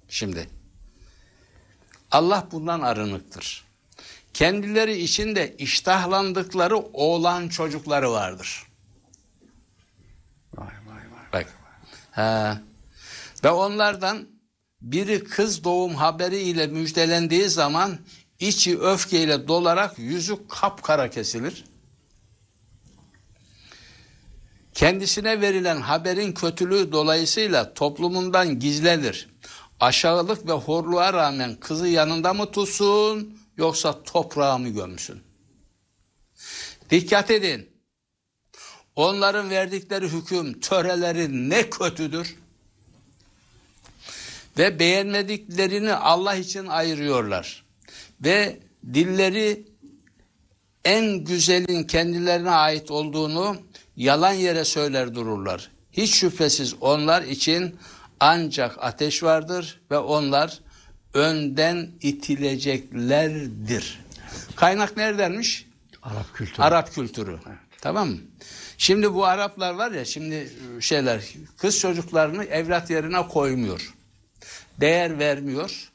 [0.08, 0.50] Şimdi
[2.12, 3.66] Allah bundan arınıktır.
[4.34, 8.68] Kendileri içinde iştahlandıkları oğlan çocukları vardır.
[10.54, 11.34] Vay vay vay.
[11.34, 11.54] Bak.
[12.12, 12.62] Ha.
[13.44, 14.28] Ve onlardan
[14.82, 18.00] biri kız doğum haberiyle müjdelendiği zaman
[18.40, 21.66] içi öfkeyle dolarak yüzü kapkara kesilir.
[24.74, 29.30] Kendisine verilen haberin kötülüğü dolayısıyla toplumundan gizlenir.
[29.80, 35.22] Aşağılık ve horluğa rağmen kızı yanında mı tutsun yoksa toprağa mı gömsün?
[36.90, 37.70] Dikkat edin.
[38.96, 42.36] Onların verdikleri hüküm, töreleri ne kötüdür.
[44.58, 47.66] Ve beğenmediklerini Allah için ayırıyorlar.
[48.22, 48.60] Ve
[48.94, 49.66] dilleri
[50.86, 53.58] en güzelin kendilerine ait olduğunu
[53.96, 55.70] yalan yere söyler dururlar.
[55.92, 57.76] Hiç şüphesiz onlar için
[58.20, 60.60] ancak ateş vardır ve onlar
[61.14, 64.00] önden itileceklerdir.
[64.56, 65.68] Kaynak neredenmiş?
[66.04, 66.62] Arap kültürü.
[66.62, 67.40] Arap kültürü.
[67.82, 68.18] Tamam mı?
[68.78, 71.24] Şimdi bu Araplar var ya şimdi şeyler
[71.58, 73.94] kız çocuklarını evlat yerine koymuyor.
[74.80, 75.92] Değer vermiyor.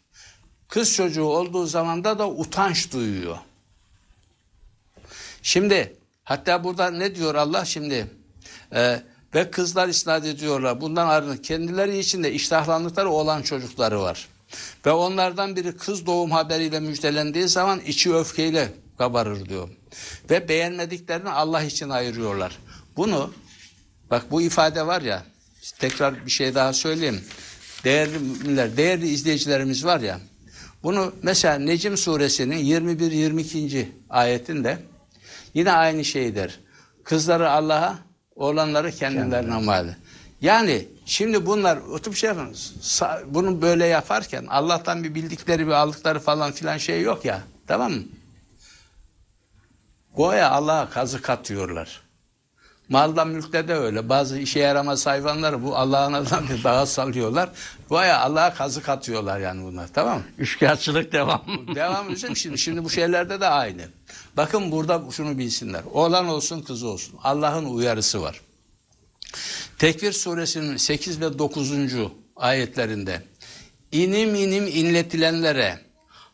[0.68, 3.38] Kız çocuğu olduğu zamanda da utanç duyuyor.
[5.42, 5.97] Şimdi
[6.28, 8.06] hatta burada ne diyor Allah şimdi?
[8.74, 9.02] Ee,
[9.34, 10.80] ve kızlar isnat ediyorlar.
[10.80, 11.44] Bundan arınık.
[11.44, 14.28] Kendileri içinde iştahlandıkları olan çocukları var.
[14.86, 19.68] Ve onlardan biri kız doğum haberiyle müjdelendiği zaman içi öfkeyle kabarır diyor.
[20.30, 22.58] Ve beğenmediklerini Allah için ayırıyorlar.
[22.96, 23.32] Bunu
[24.10, 25.22] bak bu ifade var ya
[25.78, 27.24] tekrar bir şey daha söyleyeyim.
[27.84, 30.20] değerli değerli izleyicilerimiz var ya.
[30.82, 33.86] Bunu mesela Necim suresinin 21-22.
[34.10, 34.78] ayetinde
[35.54, 36.61] yine aynı şey der.
[37.04, 37.98] Kızları Allah'a,
[38.37, 39.88] oğlanları kendilerine mal.
[40.40, 42.56] Yani şimdi bunlar oturup şey yapın,
[43.26, 47.42] bunu böyle yaparken Allah'tan bir bildikleri bir aldıkları falan filan şey yok ya.
[47.66, 48.02] Tamam mı?
[50.16, 52.07] Goya Allah'a kazık atıyorlar.
[52.88, 54.09] Malda mülkte de öyle.
[54.09, 57.51] Bazı işe yaramaz hayvanları bu Allah'ın adına bir dağa salıyorlar.
[57.88, 59.88] Goya Allah'a kazık atıyorlar yani bunlar.
[59.94, 60.24] Tamam mı?
[60.38, 61.44] Üçkağıtçılık devam.
[61.74, 62.59] Devam edeceğim şimdi.
[62.59, 63.83] Şimdi bu şeylerde de aynı.
[64.37, 65.83] Bakın burada şunu bilsinler.
[65.92, 67.18] Oğlan olsun kız olsun.
[67.22, 68.40] Allah'ın uyarısı var.
[69.79, 71.72] Tekvir suresinin 8 ve 9.
[72.37, 73.22] ayetlerinde
[73.92, 75.88] inim inim inletilenlere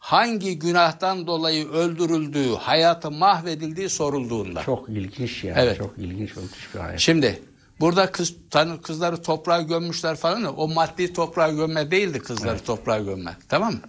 [0.05, 4.62] hangi günahtan dolayı öldürüldüğü, hayatı mahvedildiği sorulduğunda.
[4.62, 5.61] Çok ilginç yani.
[5.61, 5.79] Evet.
[5.79, 7.01] Çok ilginç müthiş bir ayet.
[7.01, 7.43] Şimdi
[7.81, 12.99] burada kız tanı kızları toprağa gömmüşler falan ya, o maddi toprağa gömme değildi kızları toprağa
[12.99, 13.35] gömmek.
[13.49, 13.81] Tamam mı?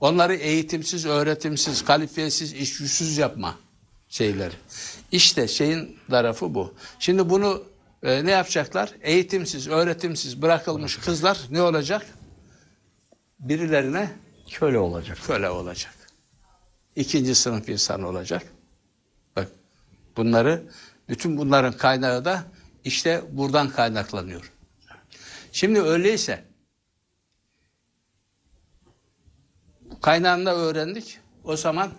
[0.00, 3.54] Onları eğitimsiz, öğretimsiz, kalifiyesiz, iş güçsüz yapma
[4.08, 4.54] şeyleri.
[5.12, 6.74] İşte şeyin tarafı bu.
[6.98, 7.62] Şimdi bunu
[8.02, 8.90] e, ne yapacaklar?
[9.02, 12.06] Eğitimsiz, öğretimsiz bırakılmış kızlar ne olacak?
[13.38, 15.18] Birilerine Köle olacak.
[15.26, 15.94] köle olacak.
[16.96, 18.42] İkinci sınıf insan olacak.
[19.36, 19.48] Bak
[20.16, 20.62] bunları
[21.08, 22.44] bütün bunların kaynağı da
[22.84, 24.52] işte buradan kaynaklanıyor.
[25.52, 26.44] Şimdi öyleyse
[30.02, 31.18] kaynağını öğrendik.
[31.44, 31.90] O zaman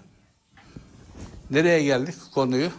[1.51, 2.71] nereye geldik konuyu?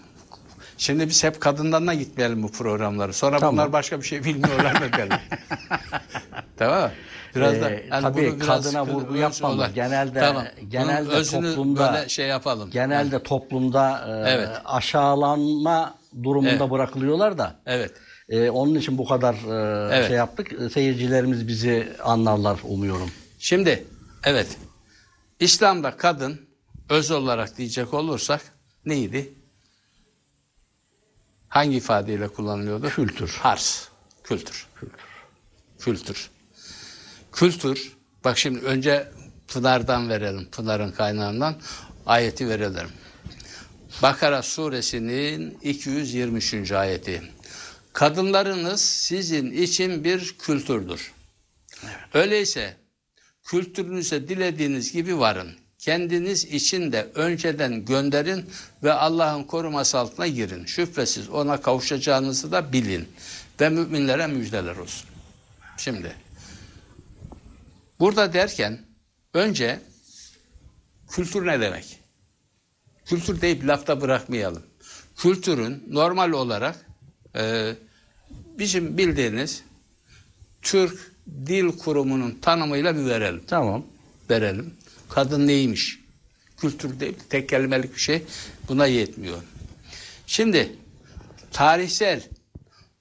[0.78, 3.12] Şimdi biz hep kadından da gitmeyelim bu programları.
[3.12, 3.52] Sonra Tamam.
[3.54, 4.90] bunlar başka bir şey bilmiyorlar mı
[6.56, 6.90] tamam mı?
[7.36, 9.56] Biraz da Ee, yani tabii biraz kadına vurgu yapmamız.
[9.58, 10.44] olarak- Genelde- Tamam.
[10.68, 12.70] genelde Bunun toplumda- böyle şey yapalım.
[12.70, 14.48] Genelde toplumda e, Evet.
[14.64, 16.70] aşağılanma durumunda Evet.
[16.70, 17.56] bırakılıyorlar da.
[17.66, 17.92] Evet.
[18.28, 20.08] e, onun için bu kadar e, Evet.
[20.08, 20.52] şey yaptık.
[20.52, 23.10] E, Seyircilerimiz bizi anlarlar umuyorum.
[23.38, 23.84] Şimdi
[24.24, 24.56] evet.
[25.40, 26.40] İslam'da kadın
[26.90, 28.40] öz olarak diyecek olursak
[28.86, 29.32] neydi?
[31.48, 32.88] Hangi ifadeyle kullanılıyordu?
[32.88, 33.28] Kültür.
[33.42, 33.88] Hars.
[34.24, 34.66] Kültür.
[34.80, 34.98] Kültür.
[35.78, 36.30] Kültür.
[38.24, 39.08] Bak şimdi önce
[39.48, 40.48] Pınar'dan verelim.
[40.52, 41.56] Pınar'ın kaynağından
[42.06, 42.88] ayeti verelim.
[44.02, 46.72] Bakara suresinin 223.
[46.72, 47.22] ayeti.
[47.92, 51.12] Kadınlarınız sizin için bir kültürdür.
[52.14, 52.76] Öyleyse
[53.44, 55.50] kültürünüze dilediğiniz gibi varın.
[55.78, 58.50] Kendiniz için de önceden gönderin
[58.82, 60.64] ve Allah'ın koruması altına girin.
[60.64, 63.08] Şüphesiz ona kavuşacağınızı da bilin.
[63.60, 65.08] Ve müminlere müjdeler olsun.
[65.76, 66.25] Şimdi
[68.00, 68.80] burada derken
[69.34, 69.80] önce
[71.10, 71.98] kültür ne demek?
[73.04, 74.62] Kültür deyip lafta bırakmayalım.
[75.16, 76.86] Kültürün normal olarak
[77.36, 77.74] e,
[78.58, 79.62] bizim bildiğiniz
[80.62, 81.12] Türk
[81.46, 83.42] Dil Kurumu'nun tanımıyla bir verelim.
[83.46, 83.86] Tamam.
[84.30, 84.74] Verelim.
[85.08, 86.00] Kadın neymiş?
[86.56, 88.22] Kültür değil, tek kelimelik bir şey.
[88.68, 89.42] Buna yetmiyor.
[90.26, 90.76] Şimdi
[91.52, 92.22] tarihsel,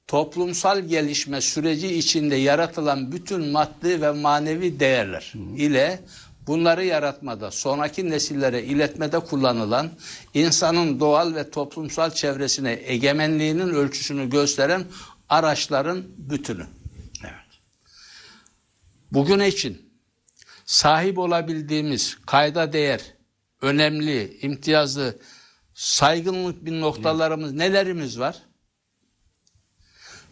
[0.07, 5.99] toplumsal gelişme süreci içinde yaratılan bütün maddi ve manevi değerler ile
[6.47, 9.89] bunları yaratmada, sonraki nesillere iletmede kullanılan
[10.33, 14.85] insanın doğal ve toplumsal çevresine egemenliğinin ölçüsünü gösteren
[15.29, 16.65] araçların bütünü.
[17.23, 17.59] Evet.
[19.11, 19.89] Bugün için
[20.65, 23.01] sahip olabildiğimiz kayda değer,
[23.61, 25.15] önemli, imtiyazlı,
[25.73, 28.35] saygınlık bir noktalarımız, nelerimiz var?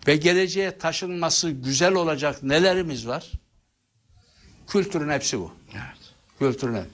[0.07, 3.31] Ve geleceğe taşınması güzel olacak nelerimiz var?
[4.67, 5.53] Kültürün hepsi bu.
[5.73, 6.13] Evet.
[6.39, 6.89] Kültürün hepsi.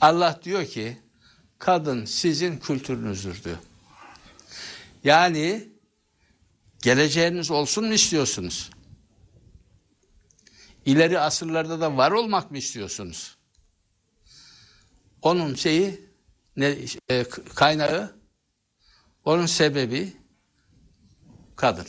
[0.00, 0.98] Allah diyor ki,
[1.58, 3.56] kadın sizin kültürünüzdür diyor.
[5.04, 5.68] Yani
[6.82, 8.70] geleceğiniz olsun mu istiyorsunuz?
[10.86, 13.36] İleri asırlarda da var olmak mı istiyorsunuz?
[15.22, 16.08] Onun şeyi
[16.56, 16.76] ne
[17.08, 18.16] e, kaynağı
[19.24, 20.16] onun sebebi
[21.56, 21.86] kadın.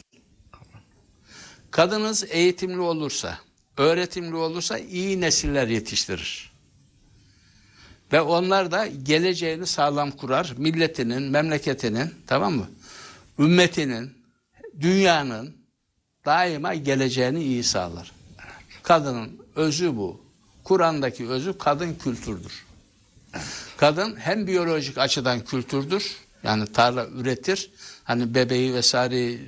[1.75, 3.39] Kadınız eğitimli olursa,
[3.77, 6.51] öğretimli olursa iyi nesiller yetiştirir.
[8.13, 10.53] Ve onlar da geleceğini sağlam kurar.
[10.57, 12.69] Milletinin, memleketinin, tamam mı?
[13.39, 14.13] Ümmetinin,
[14.79, 15.55] dünyanın
[16.25, 18.11] daima geleceğini iyi sağlar.
[18.83, 20.21] Kadının özü bu.
[20.63, 22.65] Kur'an'daki özü kadın kültürdür.
[23.77, 26.17] Kadın hem biyolojik açıdan kültürdür.
[26.45, 27.71] Yani tarla üretir.
[28.03, 29.39] Hani bebeği vesaire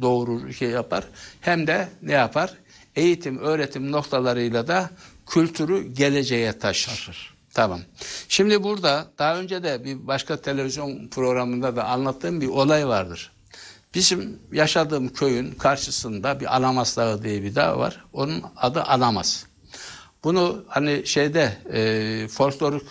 [0.00, 1.04] doğurur, şey yapar.
[1.40, 2.54] Hem de ne yapar?
[2.96, 4.90] Eğitim, öğretim noktalarıyla da
[5.26, 7.34] kültürü geleceğe taşır.
[7.54, 7.80] Tamam.
[8.28, 13.32] Şimdi burada daha önce de bir başka televizyon programında da anlattığım bir olay vardır.
[13.94, 18.04] Bizim yaşadığım köyün karşısında bir Anamas Dağı diye bir dağ var.
[18.12, 19.44] Onun adı Anamas.
[20.24, 22.82] Bunu hani şeyde e, folklorik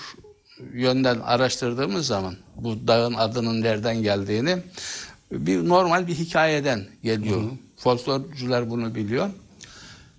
[0.73, 4.57] yönden araştırdığımız zaman bu dağın adının nereden geldiğini
[5.31, 7.43] bir normal bir hikayeden geliyor.
[7.77, 9.29] Folklorcular bunu biliyor.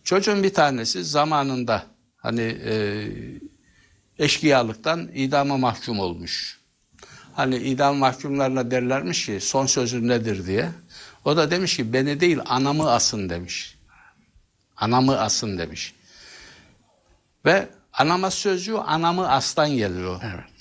[0.05, 1.83] Çocuğun bir tanesi zamanında
[2.17, 3.05] hani e,
[4.19, 6.61] eşkıyalıktan idama mahkum olmuş.
[7.35, 10.71] Hani idam mahkumlarına derlermiş ki son sözün nedir diye.
[11.25, 13.79] O da demiş ki beni değil anamı asın demiş.
[14.77, 15.95] Anamı asın demiş.
[17.45, 20.21] Ve anama sözcüğü anamı astan geliyor.
[20.25, 20.57] Evet.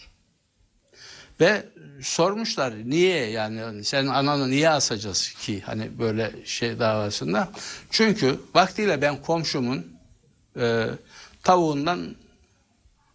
[1.40, 1.66] Ve
[2.02, 7.52] sormuşlar niye yani sen ananı niye asacağız ki hani böyle şey davasında.
[7.92, 9.98] Çünkü vaktiyle ben komşumun
[10.60, 10.88] e,
[11.44, 12.16] tavuğundan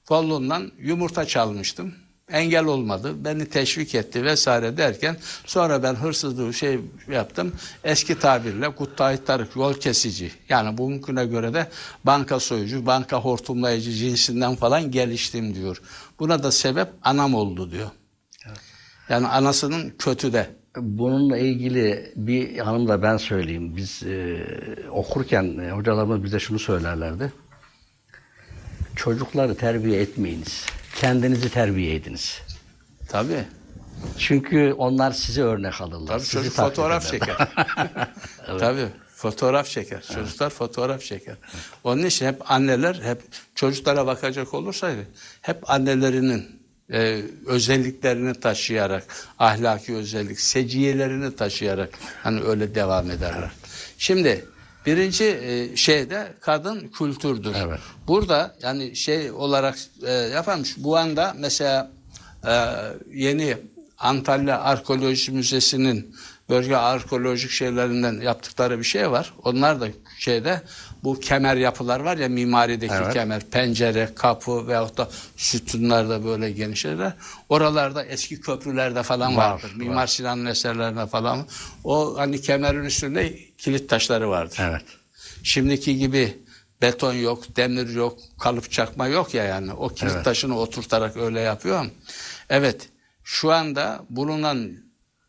[0.06, 1.94] kolluğundan yumurta çalmıştım.
[2.32, 3.24] Engel olmadı.
[3.24, 5.16] Beni teşvik etti vesaire derken
[5.46, 6.80] sonra ben hırsızlığı şey
[7.12, 7.52] yaptım.
[7.84, 10.32] Eski tabirle guttayı tarık yol kesici.
[10.48, 11.66] Yani bugünküne göre de
[12.04, 15.82] banka soyucu, banka hortumlayıcı cinsinden falan geliştim diyor.
[16.18, 17.90] Buna da sebep anam oldu diyor.
[19.08, 20.50] Yani anasının kötü de.
[20.76, 23.76] Bununla ilgili bir hanım da ben söyleyeyim.
[23.76, 24.46] Biz e,
[24.90, 27.32] okurken e, hocalarımız bize şunu söylerlerdi.
[28.96, 30.66] Çocukları terbiye etmeyiniz.
[30.96, 32.40] Kendinizi terbiye ediniz.
[33.08, 33.44] Tabii.
[34.18, 36.06] Çünkü onlar size örnek alırlar.
[36.06, 37.36] Tabii sizi çocuk fotoğraf ederler.
[37.36, 37.48] çeker.
[38.58, 40.02] Tabii fotoğraf çeker.
[40.14, 41.36] Çocuklar fotoğraf çeker.
[41.84, 43.22] Onun için hep anneler hep
[43.54, 45.06] çocuklara bakacak olursaydı
[45.42, 46.60] hep annelerinin
[46.92, 49.04] e, özelliklerini taşıyarak
[49.38, 51.90] ahlaki özellik, seciyelerini taşıyarak
[52.22, 53.50] hani öyle devam ederler.
[53.98, 54.44] Şimdi
[54.86, 57.56] birinci e, şeyde kadın kültürdür.
[57.58, 57.80] Evet.
[58.08, 60.74] Burada yani şey olarak e, yaparmış.
[60.76, 61.90] Bu anda mesela
[62.46, 62.52] e,
[63.12, 63.56] yeni
[63.98, 66.16] Antalya Arkeoloji Müzesi'nin
[66.48, 69.34] bölge arkeolojik şeylerinden yaptıkları bir şey var.
[69.44, 70.62] Onlar da şeyde
[71.04, 73.12] bu kemer yapılar var ya mimarideki Evet.
[73.12, 77.12] kemer, pencere, kapı veyahut da sütunlarda böyle geniş şeyler.
[77.48, 79.64] Oralarda eski köprülerde falan Var, vardır.
[79.70, 79.74] var.
[79.76, 81.46] Mimar Sinan'ın eserlerinde falan.
[81.84, 84.58] O hani kemerin üstünde kilit taşları vardır.
[84.62, 84.82] Evet.
[85.42, 86.38] Şimdiki gibi
[86.82, 89.72] beton yok, demir yok, kalıp çakma yok ya yani.
[89.72, 90.24] O kilit Evet.
[90.24, 91.86] taşını oturtarak öyle yapıyor.
[92.50, 92.88] Evet,
[93.24, 94.72] şu anda bulunan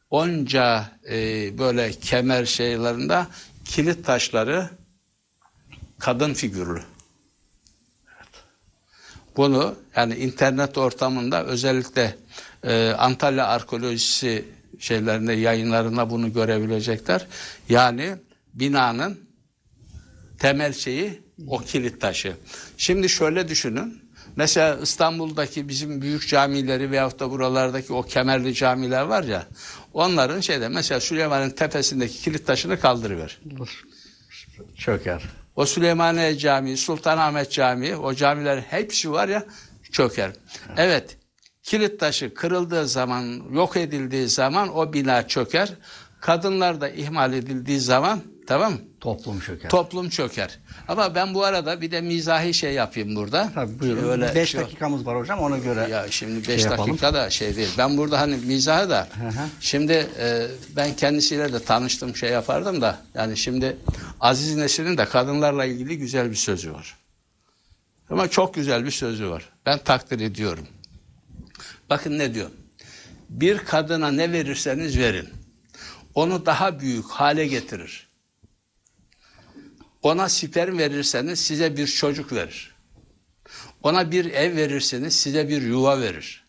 [0.10, 1.18] onca e,
[1.58, 3.26] böyle kemer şeylerinde
[3.66, 4.70] kilit taşları
[6.02, 6.82] kadın figürlü.
[9.38, 12.16] Bunu yani internet ortamında özellikle
[12.64, 14.46] e, Antalya arkeolojisi
[14.80, 17.28] şeylerinde yayınlarında bunu görebilecekler.
[17.70, 18.16] Yani
[18.54, 19.20] binanın
[20.40, 22.34] temel şeyi o kilit taşı.
[22.78, 24.02] Şimdi şöyle düşünün.
[24.36, 29.48] Mesela İstanbul'daki bizim büyük camileri veyahut da buralardaki o kemerli camiler var ya
[29.94, 33.40] onların şeyde mesela Süleyman'ın tepesindeki kilit taşını kaldırıver.
[34.78, 35.41] Çöker.
[35.56, 39.46] O Süleymaniye Camii, Sultanahmet Camii, o camilerin hepsi var ya
[39.92, 40.32] çöker.
[40.78, 41.18] Evet,
[41.64, 45.70] kilit taşı kırıldığı zaman, yok edildiği zaman o bina çöker.
[46.22, 48.80] Kadınlar da ihmal edildiği zaman, tamam mı?
[49.02, 49.70] Toplum çöker.
[49.70, 50.60] Toplum çöker.
[50.88, 53.52] Ama ben bu arada bir de mizahi şey yapayım burada.
[53.56, 54.10] Tabii buyurun.
[54.10, 55.88] Öyle 5 şey- dakikamız var hocam ona göre.
[55.90, 56.90] ya şimdi şey 5 yapalım.
[56.90, 57.70] dakika da şey değil.
[57.78, 59.32] Ben burada hani mizahı da hı.
[59.60, 63.78] şimdi e, ben kendisiyle de tanıştım şey yapardım da yani şimdi
[64.20, 66.98] Aziz Nesin'in de kadınlarla ilgili güzel bir sözü var.
[68.10, 69.50] Ama çok güzel bir sözü var.
[69.66, 70.68] Ben takdir ediyorum.
[71.90, 72.50] Bakın ne diyor.
[73.30, 75.30] Bir kadına ne verirseniz verin.
[76.16, 78.11] Onu daha büyük hale getirir.
[80.02, 82.76] Ona sperm verirseniz size bir çocuk verir.
[83.84, 86.44] Ona bir ev verirseniz size bir yuva verir.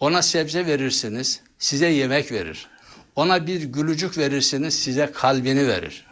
[0.00, 2.68] Ona sebze verirseniz size yemek verir.
[3.16, 6.06] Ona bir gülücük verirseniz size kalbini verir.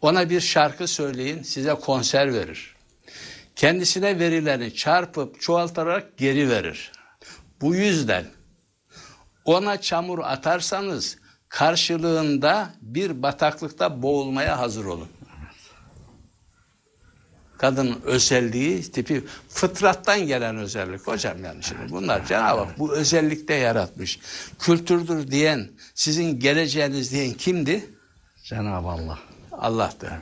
[0.00, 2.74] Ona bir şarkı söyleyin size konser verir.
[3.56, 6.92] Kendisine verileni çarpıp çoğaltarak geri verir.
[7.60, 8.24] Bu yüzden
[9.44, 11.18] ona çamur atarsanız
[11.48, 15.08] karşılığında bir bataklıkta boğulmaya hazır olun.
[17.58, 24.18] Kadının özelliği tipi fıtrattan gelen özellik hocam yani şimdi bunlar Cenab-ı Hak bu özellikte yaratmış.
[24.58, 27.84] Kültürdür diyen sizin geleceğiniz diyen kimdi?
[28.44, 29.18] Cenab-ı Allah.
[29.52, 30.12] Allah'tı.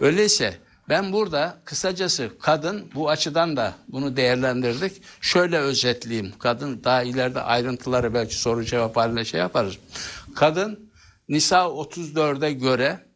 [0.00, 0.58] Öyleyse
[0.88, 5.02] ben burada kısacası kadın bu açıdan da bunu değerlendirdik.
[5.20, 6.32] Şöyle özetleyeyim.
[6.38, 9.78] Kadın daha ileride ayrıntıları belki soru cevap haline şey yaparız.
[10.34, 10.90] Kadın
[11.28, 13.06] Nisa 34'e göre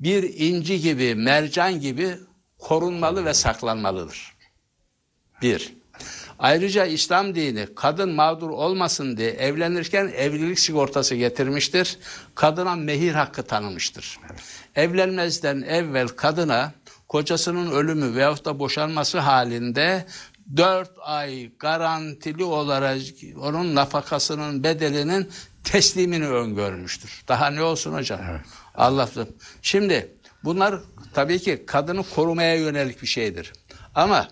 [0.00, 2.16] bir inci gibi, mercan gibi
[2.64, 4.34] korunmalı ve saklanmalıdır.
[5.42, 5.76] Bir.
[6.38, 11.98] Ayrıca İslam dini kadın mağdur olmasın diye evlenirken evlilik sigortası getirmiştir.
[12.34, 14.18] Kadına mehir hakkı tanımıştır.
[14.74, 16.72] Evlenmezden evvel kadına
[17.08, 20.06] kocasının ölümü veyahut da boşanması halinde
[20.56, 23.00] 4 ay garantili olarak
[23.40, 25.30] onun nafakasının bedelinin
[25.64, 27.24] teslimini öngörmüştür.
[27.28, 28.20] Daha ne olsun hocam?
[28.74, 29.28] Allah'ım.
[29.62, 30.14] Şimdi
[30.44, 30.80] bunlar
[31.14, 33.52] tabii ki kadını korumaya yönelik bir şeydir.
[33.94, 34.28] Ama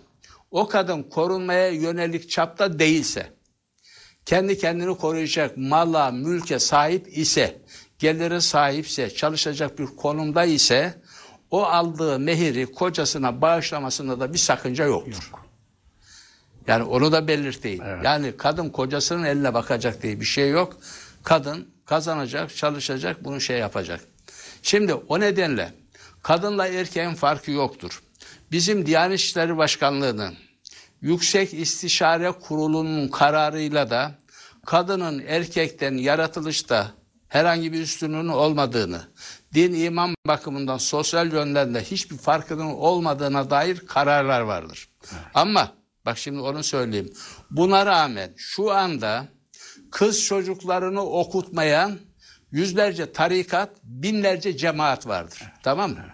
[0.50, 3.32] o kadın korunmaya yönelik çapta değilse,
[4.26, 7.62] kendi kendini koruyacak mala, mülke sahip ise,
[7.98, 11.02] geliri sahipse, çalışacak bir konumda ise
[11.50, 15.30] o aldığı mehiri kocasına bağışlamasında da bir sakınca yoktur.
[16.66, 17.84] Yani onu da belirteyim.
[18.04, 20.76] Yani kadın kocasının eline bakacak diye bir şey yok.
[21.22, 24.00] Kadın kazanacak, çalışacak, bunu şey yapacak.
[24.62, 25.81] Şimdi o nedenle
[26.22, 28.02] kadınla erkeğin farkı yoktur.
[28.52, 30.34] Bizim Diyanet İşleri Başkanlığı'nın
[31.00, 34.14] Yüksek İstişare Kurulu'nun kararıyla da
[34.66, 36.90] kadının erkekten yaratılışta
[37.28, 39.02] herhangi bir üstünlüğünün olmadığını,
[39.54, 44.88] din iman bakımından sosyal yönden de hiçbir farkının olmadığına dair kararlar vardır.
[45.34, 45.72] Ama
[46.06, 47.12] bak şimdi onu söyleyeyim.
[47.50, 49.28] Buna rağmen şu anda
[49.90, 51.98] kız çocuklarını okutmayan
[52.50, 55.42] yüzlerce tarikat, binlerce cemaat vardır.
[55.62, 56.04] Tamam mı?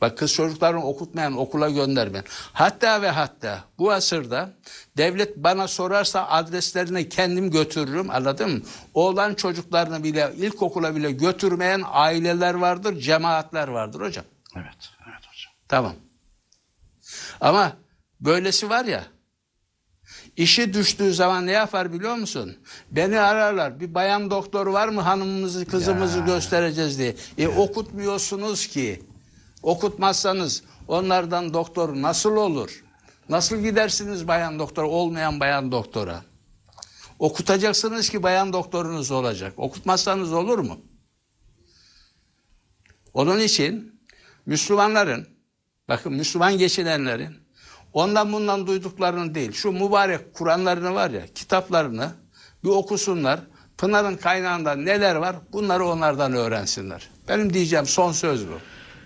[0.00, 2.24] Bak kız çocuklarını okutmayan, okula göndermeyen.
[2.52, 4.50] Hatta ve hatta bu asırda
[4.96, 8.60] devlet bana sorarsa adreslerine kendim götürürüm anladın mı?
[8.94, 14.24] Oğlan çocuklarını bile ilkokula bile götürmeyen aileler vardır, cemaatler vardır hocam.
[14.56, 14.66] Evet,
[15.06, 15.52] evet hocam.
[15.68, 15.94] Tamam.
[17.40, 17.72] Ama
[18.20, 19.04] böylesi var ya
[20.36, 22.56] işi düştüğü zaman ne yapar biliyor musun?
[22.90, 23.80] Beni ararlar.
[23.80, 27.14] Bir bayan doktor var mı hanımımızı kızımızı göstereceğiz diye.
[27.38, 29.02] E okutmuyorsunuz ki.
[29.64, 32.84] Okutmazsanız onlardan doktor nasıl olur?
[33.28, 36.22] Nasıl gidersiniz bayan doktor olmayan bayan doktora?
[37.18, 39.52] Okutacaksınız ki bayan doktorunuz olacak.
[39.56, 40.80] Okutmazsanız olur mu?
[43.14, 44.00] Onun için
[44.46, 45.28] Müslümanların,
[45.88, 47.36] bakın Müslüman geçinenlerin
[47.92, 52.12] ondan bundan duyduklarını değil, şu mübarek Kur'anlarını var ya, kitaplarını
[52.64, 53.40] bir okusunlar.
[53.78, 57.10] Pınar'ın kaynağında neler var bunları onlardan öğrensinler.
[57.28, 58.58] Benim diyeceğim son söz bu.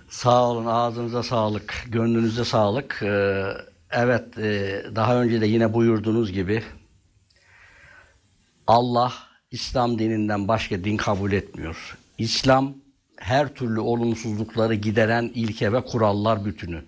[0.08, 3.00] Sağ olun, ağzınıza sağlık, gönlünüze sağlık.
[3.02, 3.44] Ee,
[3.90, 6.62] evet, e, daha önce de yine buyurduğunuz gibi
[8.66, 9.12] Allah
[9.50, 11.98] İslam dininden başka din kabul etmiyor.
[12.18, 12.74] İslam
[13.16, 16.82] her türlü olumsuzlukları gideren ilke ve kurallar bütünü.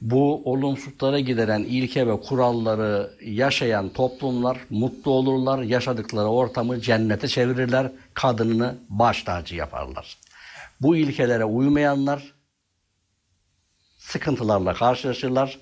[0.00, 8.74] Bu olumsuzluklara gideren ilke ve kuralları yaşayan toplumlar mutlu olurlar, yaşadıkları ortamı cennete çevirirler, kadınını
[8.88, 10.23] baş tacı yaparlar.
[10.84, 12.34] Bu ilkelere uymayanlar
[13.98, 15.58] sıkıntılarla karşılaşırlar,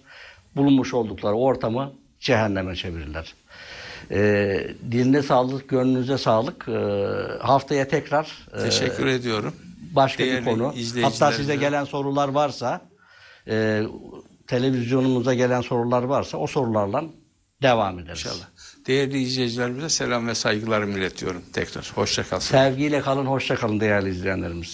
[0.57, 3.35] bulunmuş oldukları ortamı cehenneme çevirirler.
[4.11, 6.68] Ee, diline sağlık, gönlünüze sağlık.
[6.68, 7.07] Ee,
[7.41, 9.55] haftaya tekrar e, Teşekkür ediyorum.
[9.93, 10.75] başka bir Değerli konu.
[11.03, 12.81] Hatta size gelen sorular varsa,
[13.49, 13.83] e,
[14.47, 17.05] televizyonumuza gelen sorular varsa o sorularla
[17.62, 18.18] devam ederiz.
[18.18, 18.47] İnşallah.
[18.87, 21.93] Değerli izleyicilerimize selam ve saygılarımı iletiyorum tekrar.
[21.95, 22.51] Hoşça kalsın.
[22.51, 24.68] Sevgiyle kalın, hoşça kalın değerli izleyenlerimiz.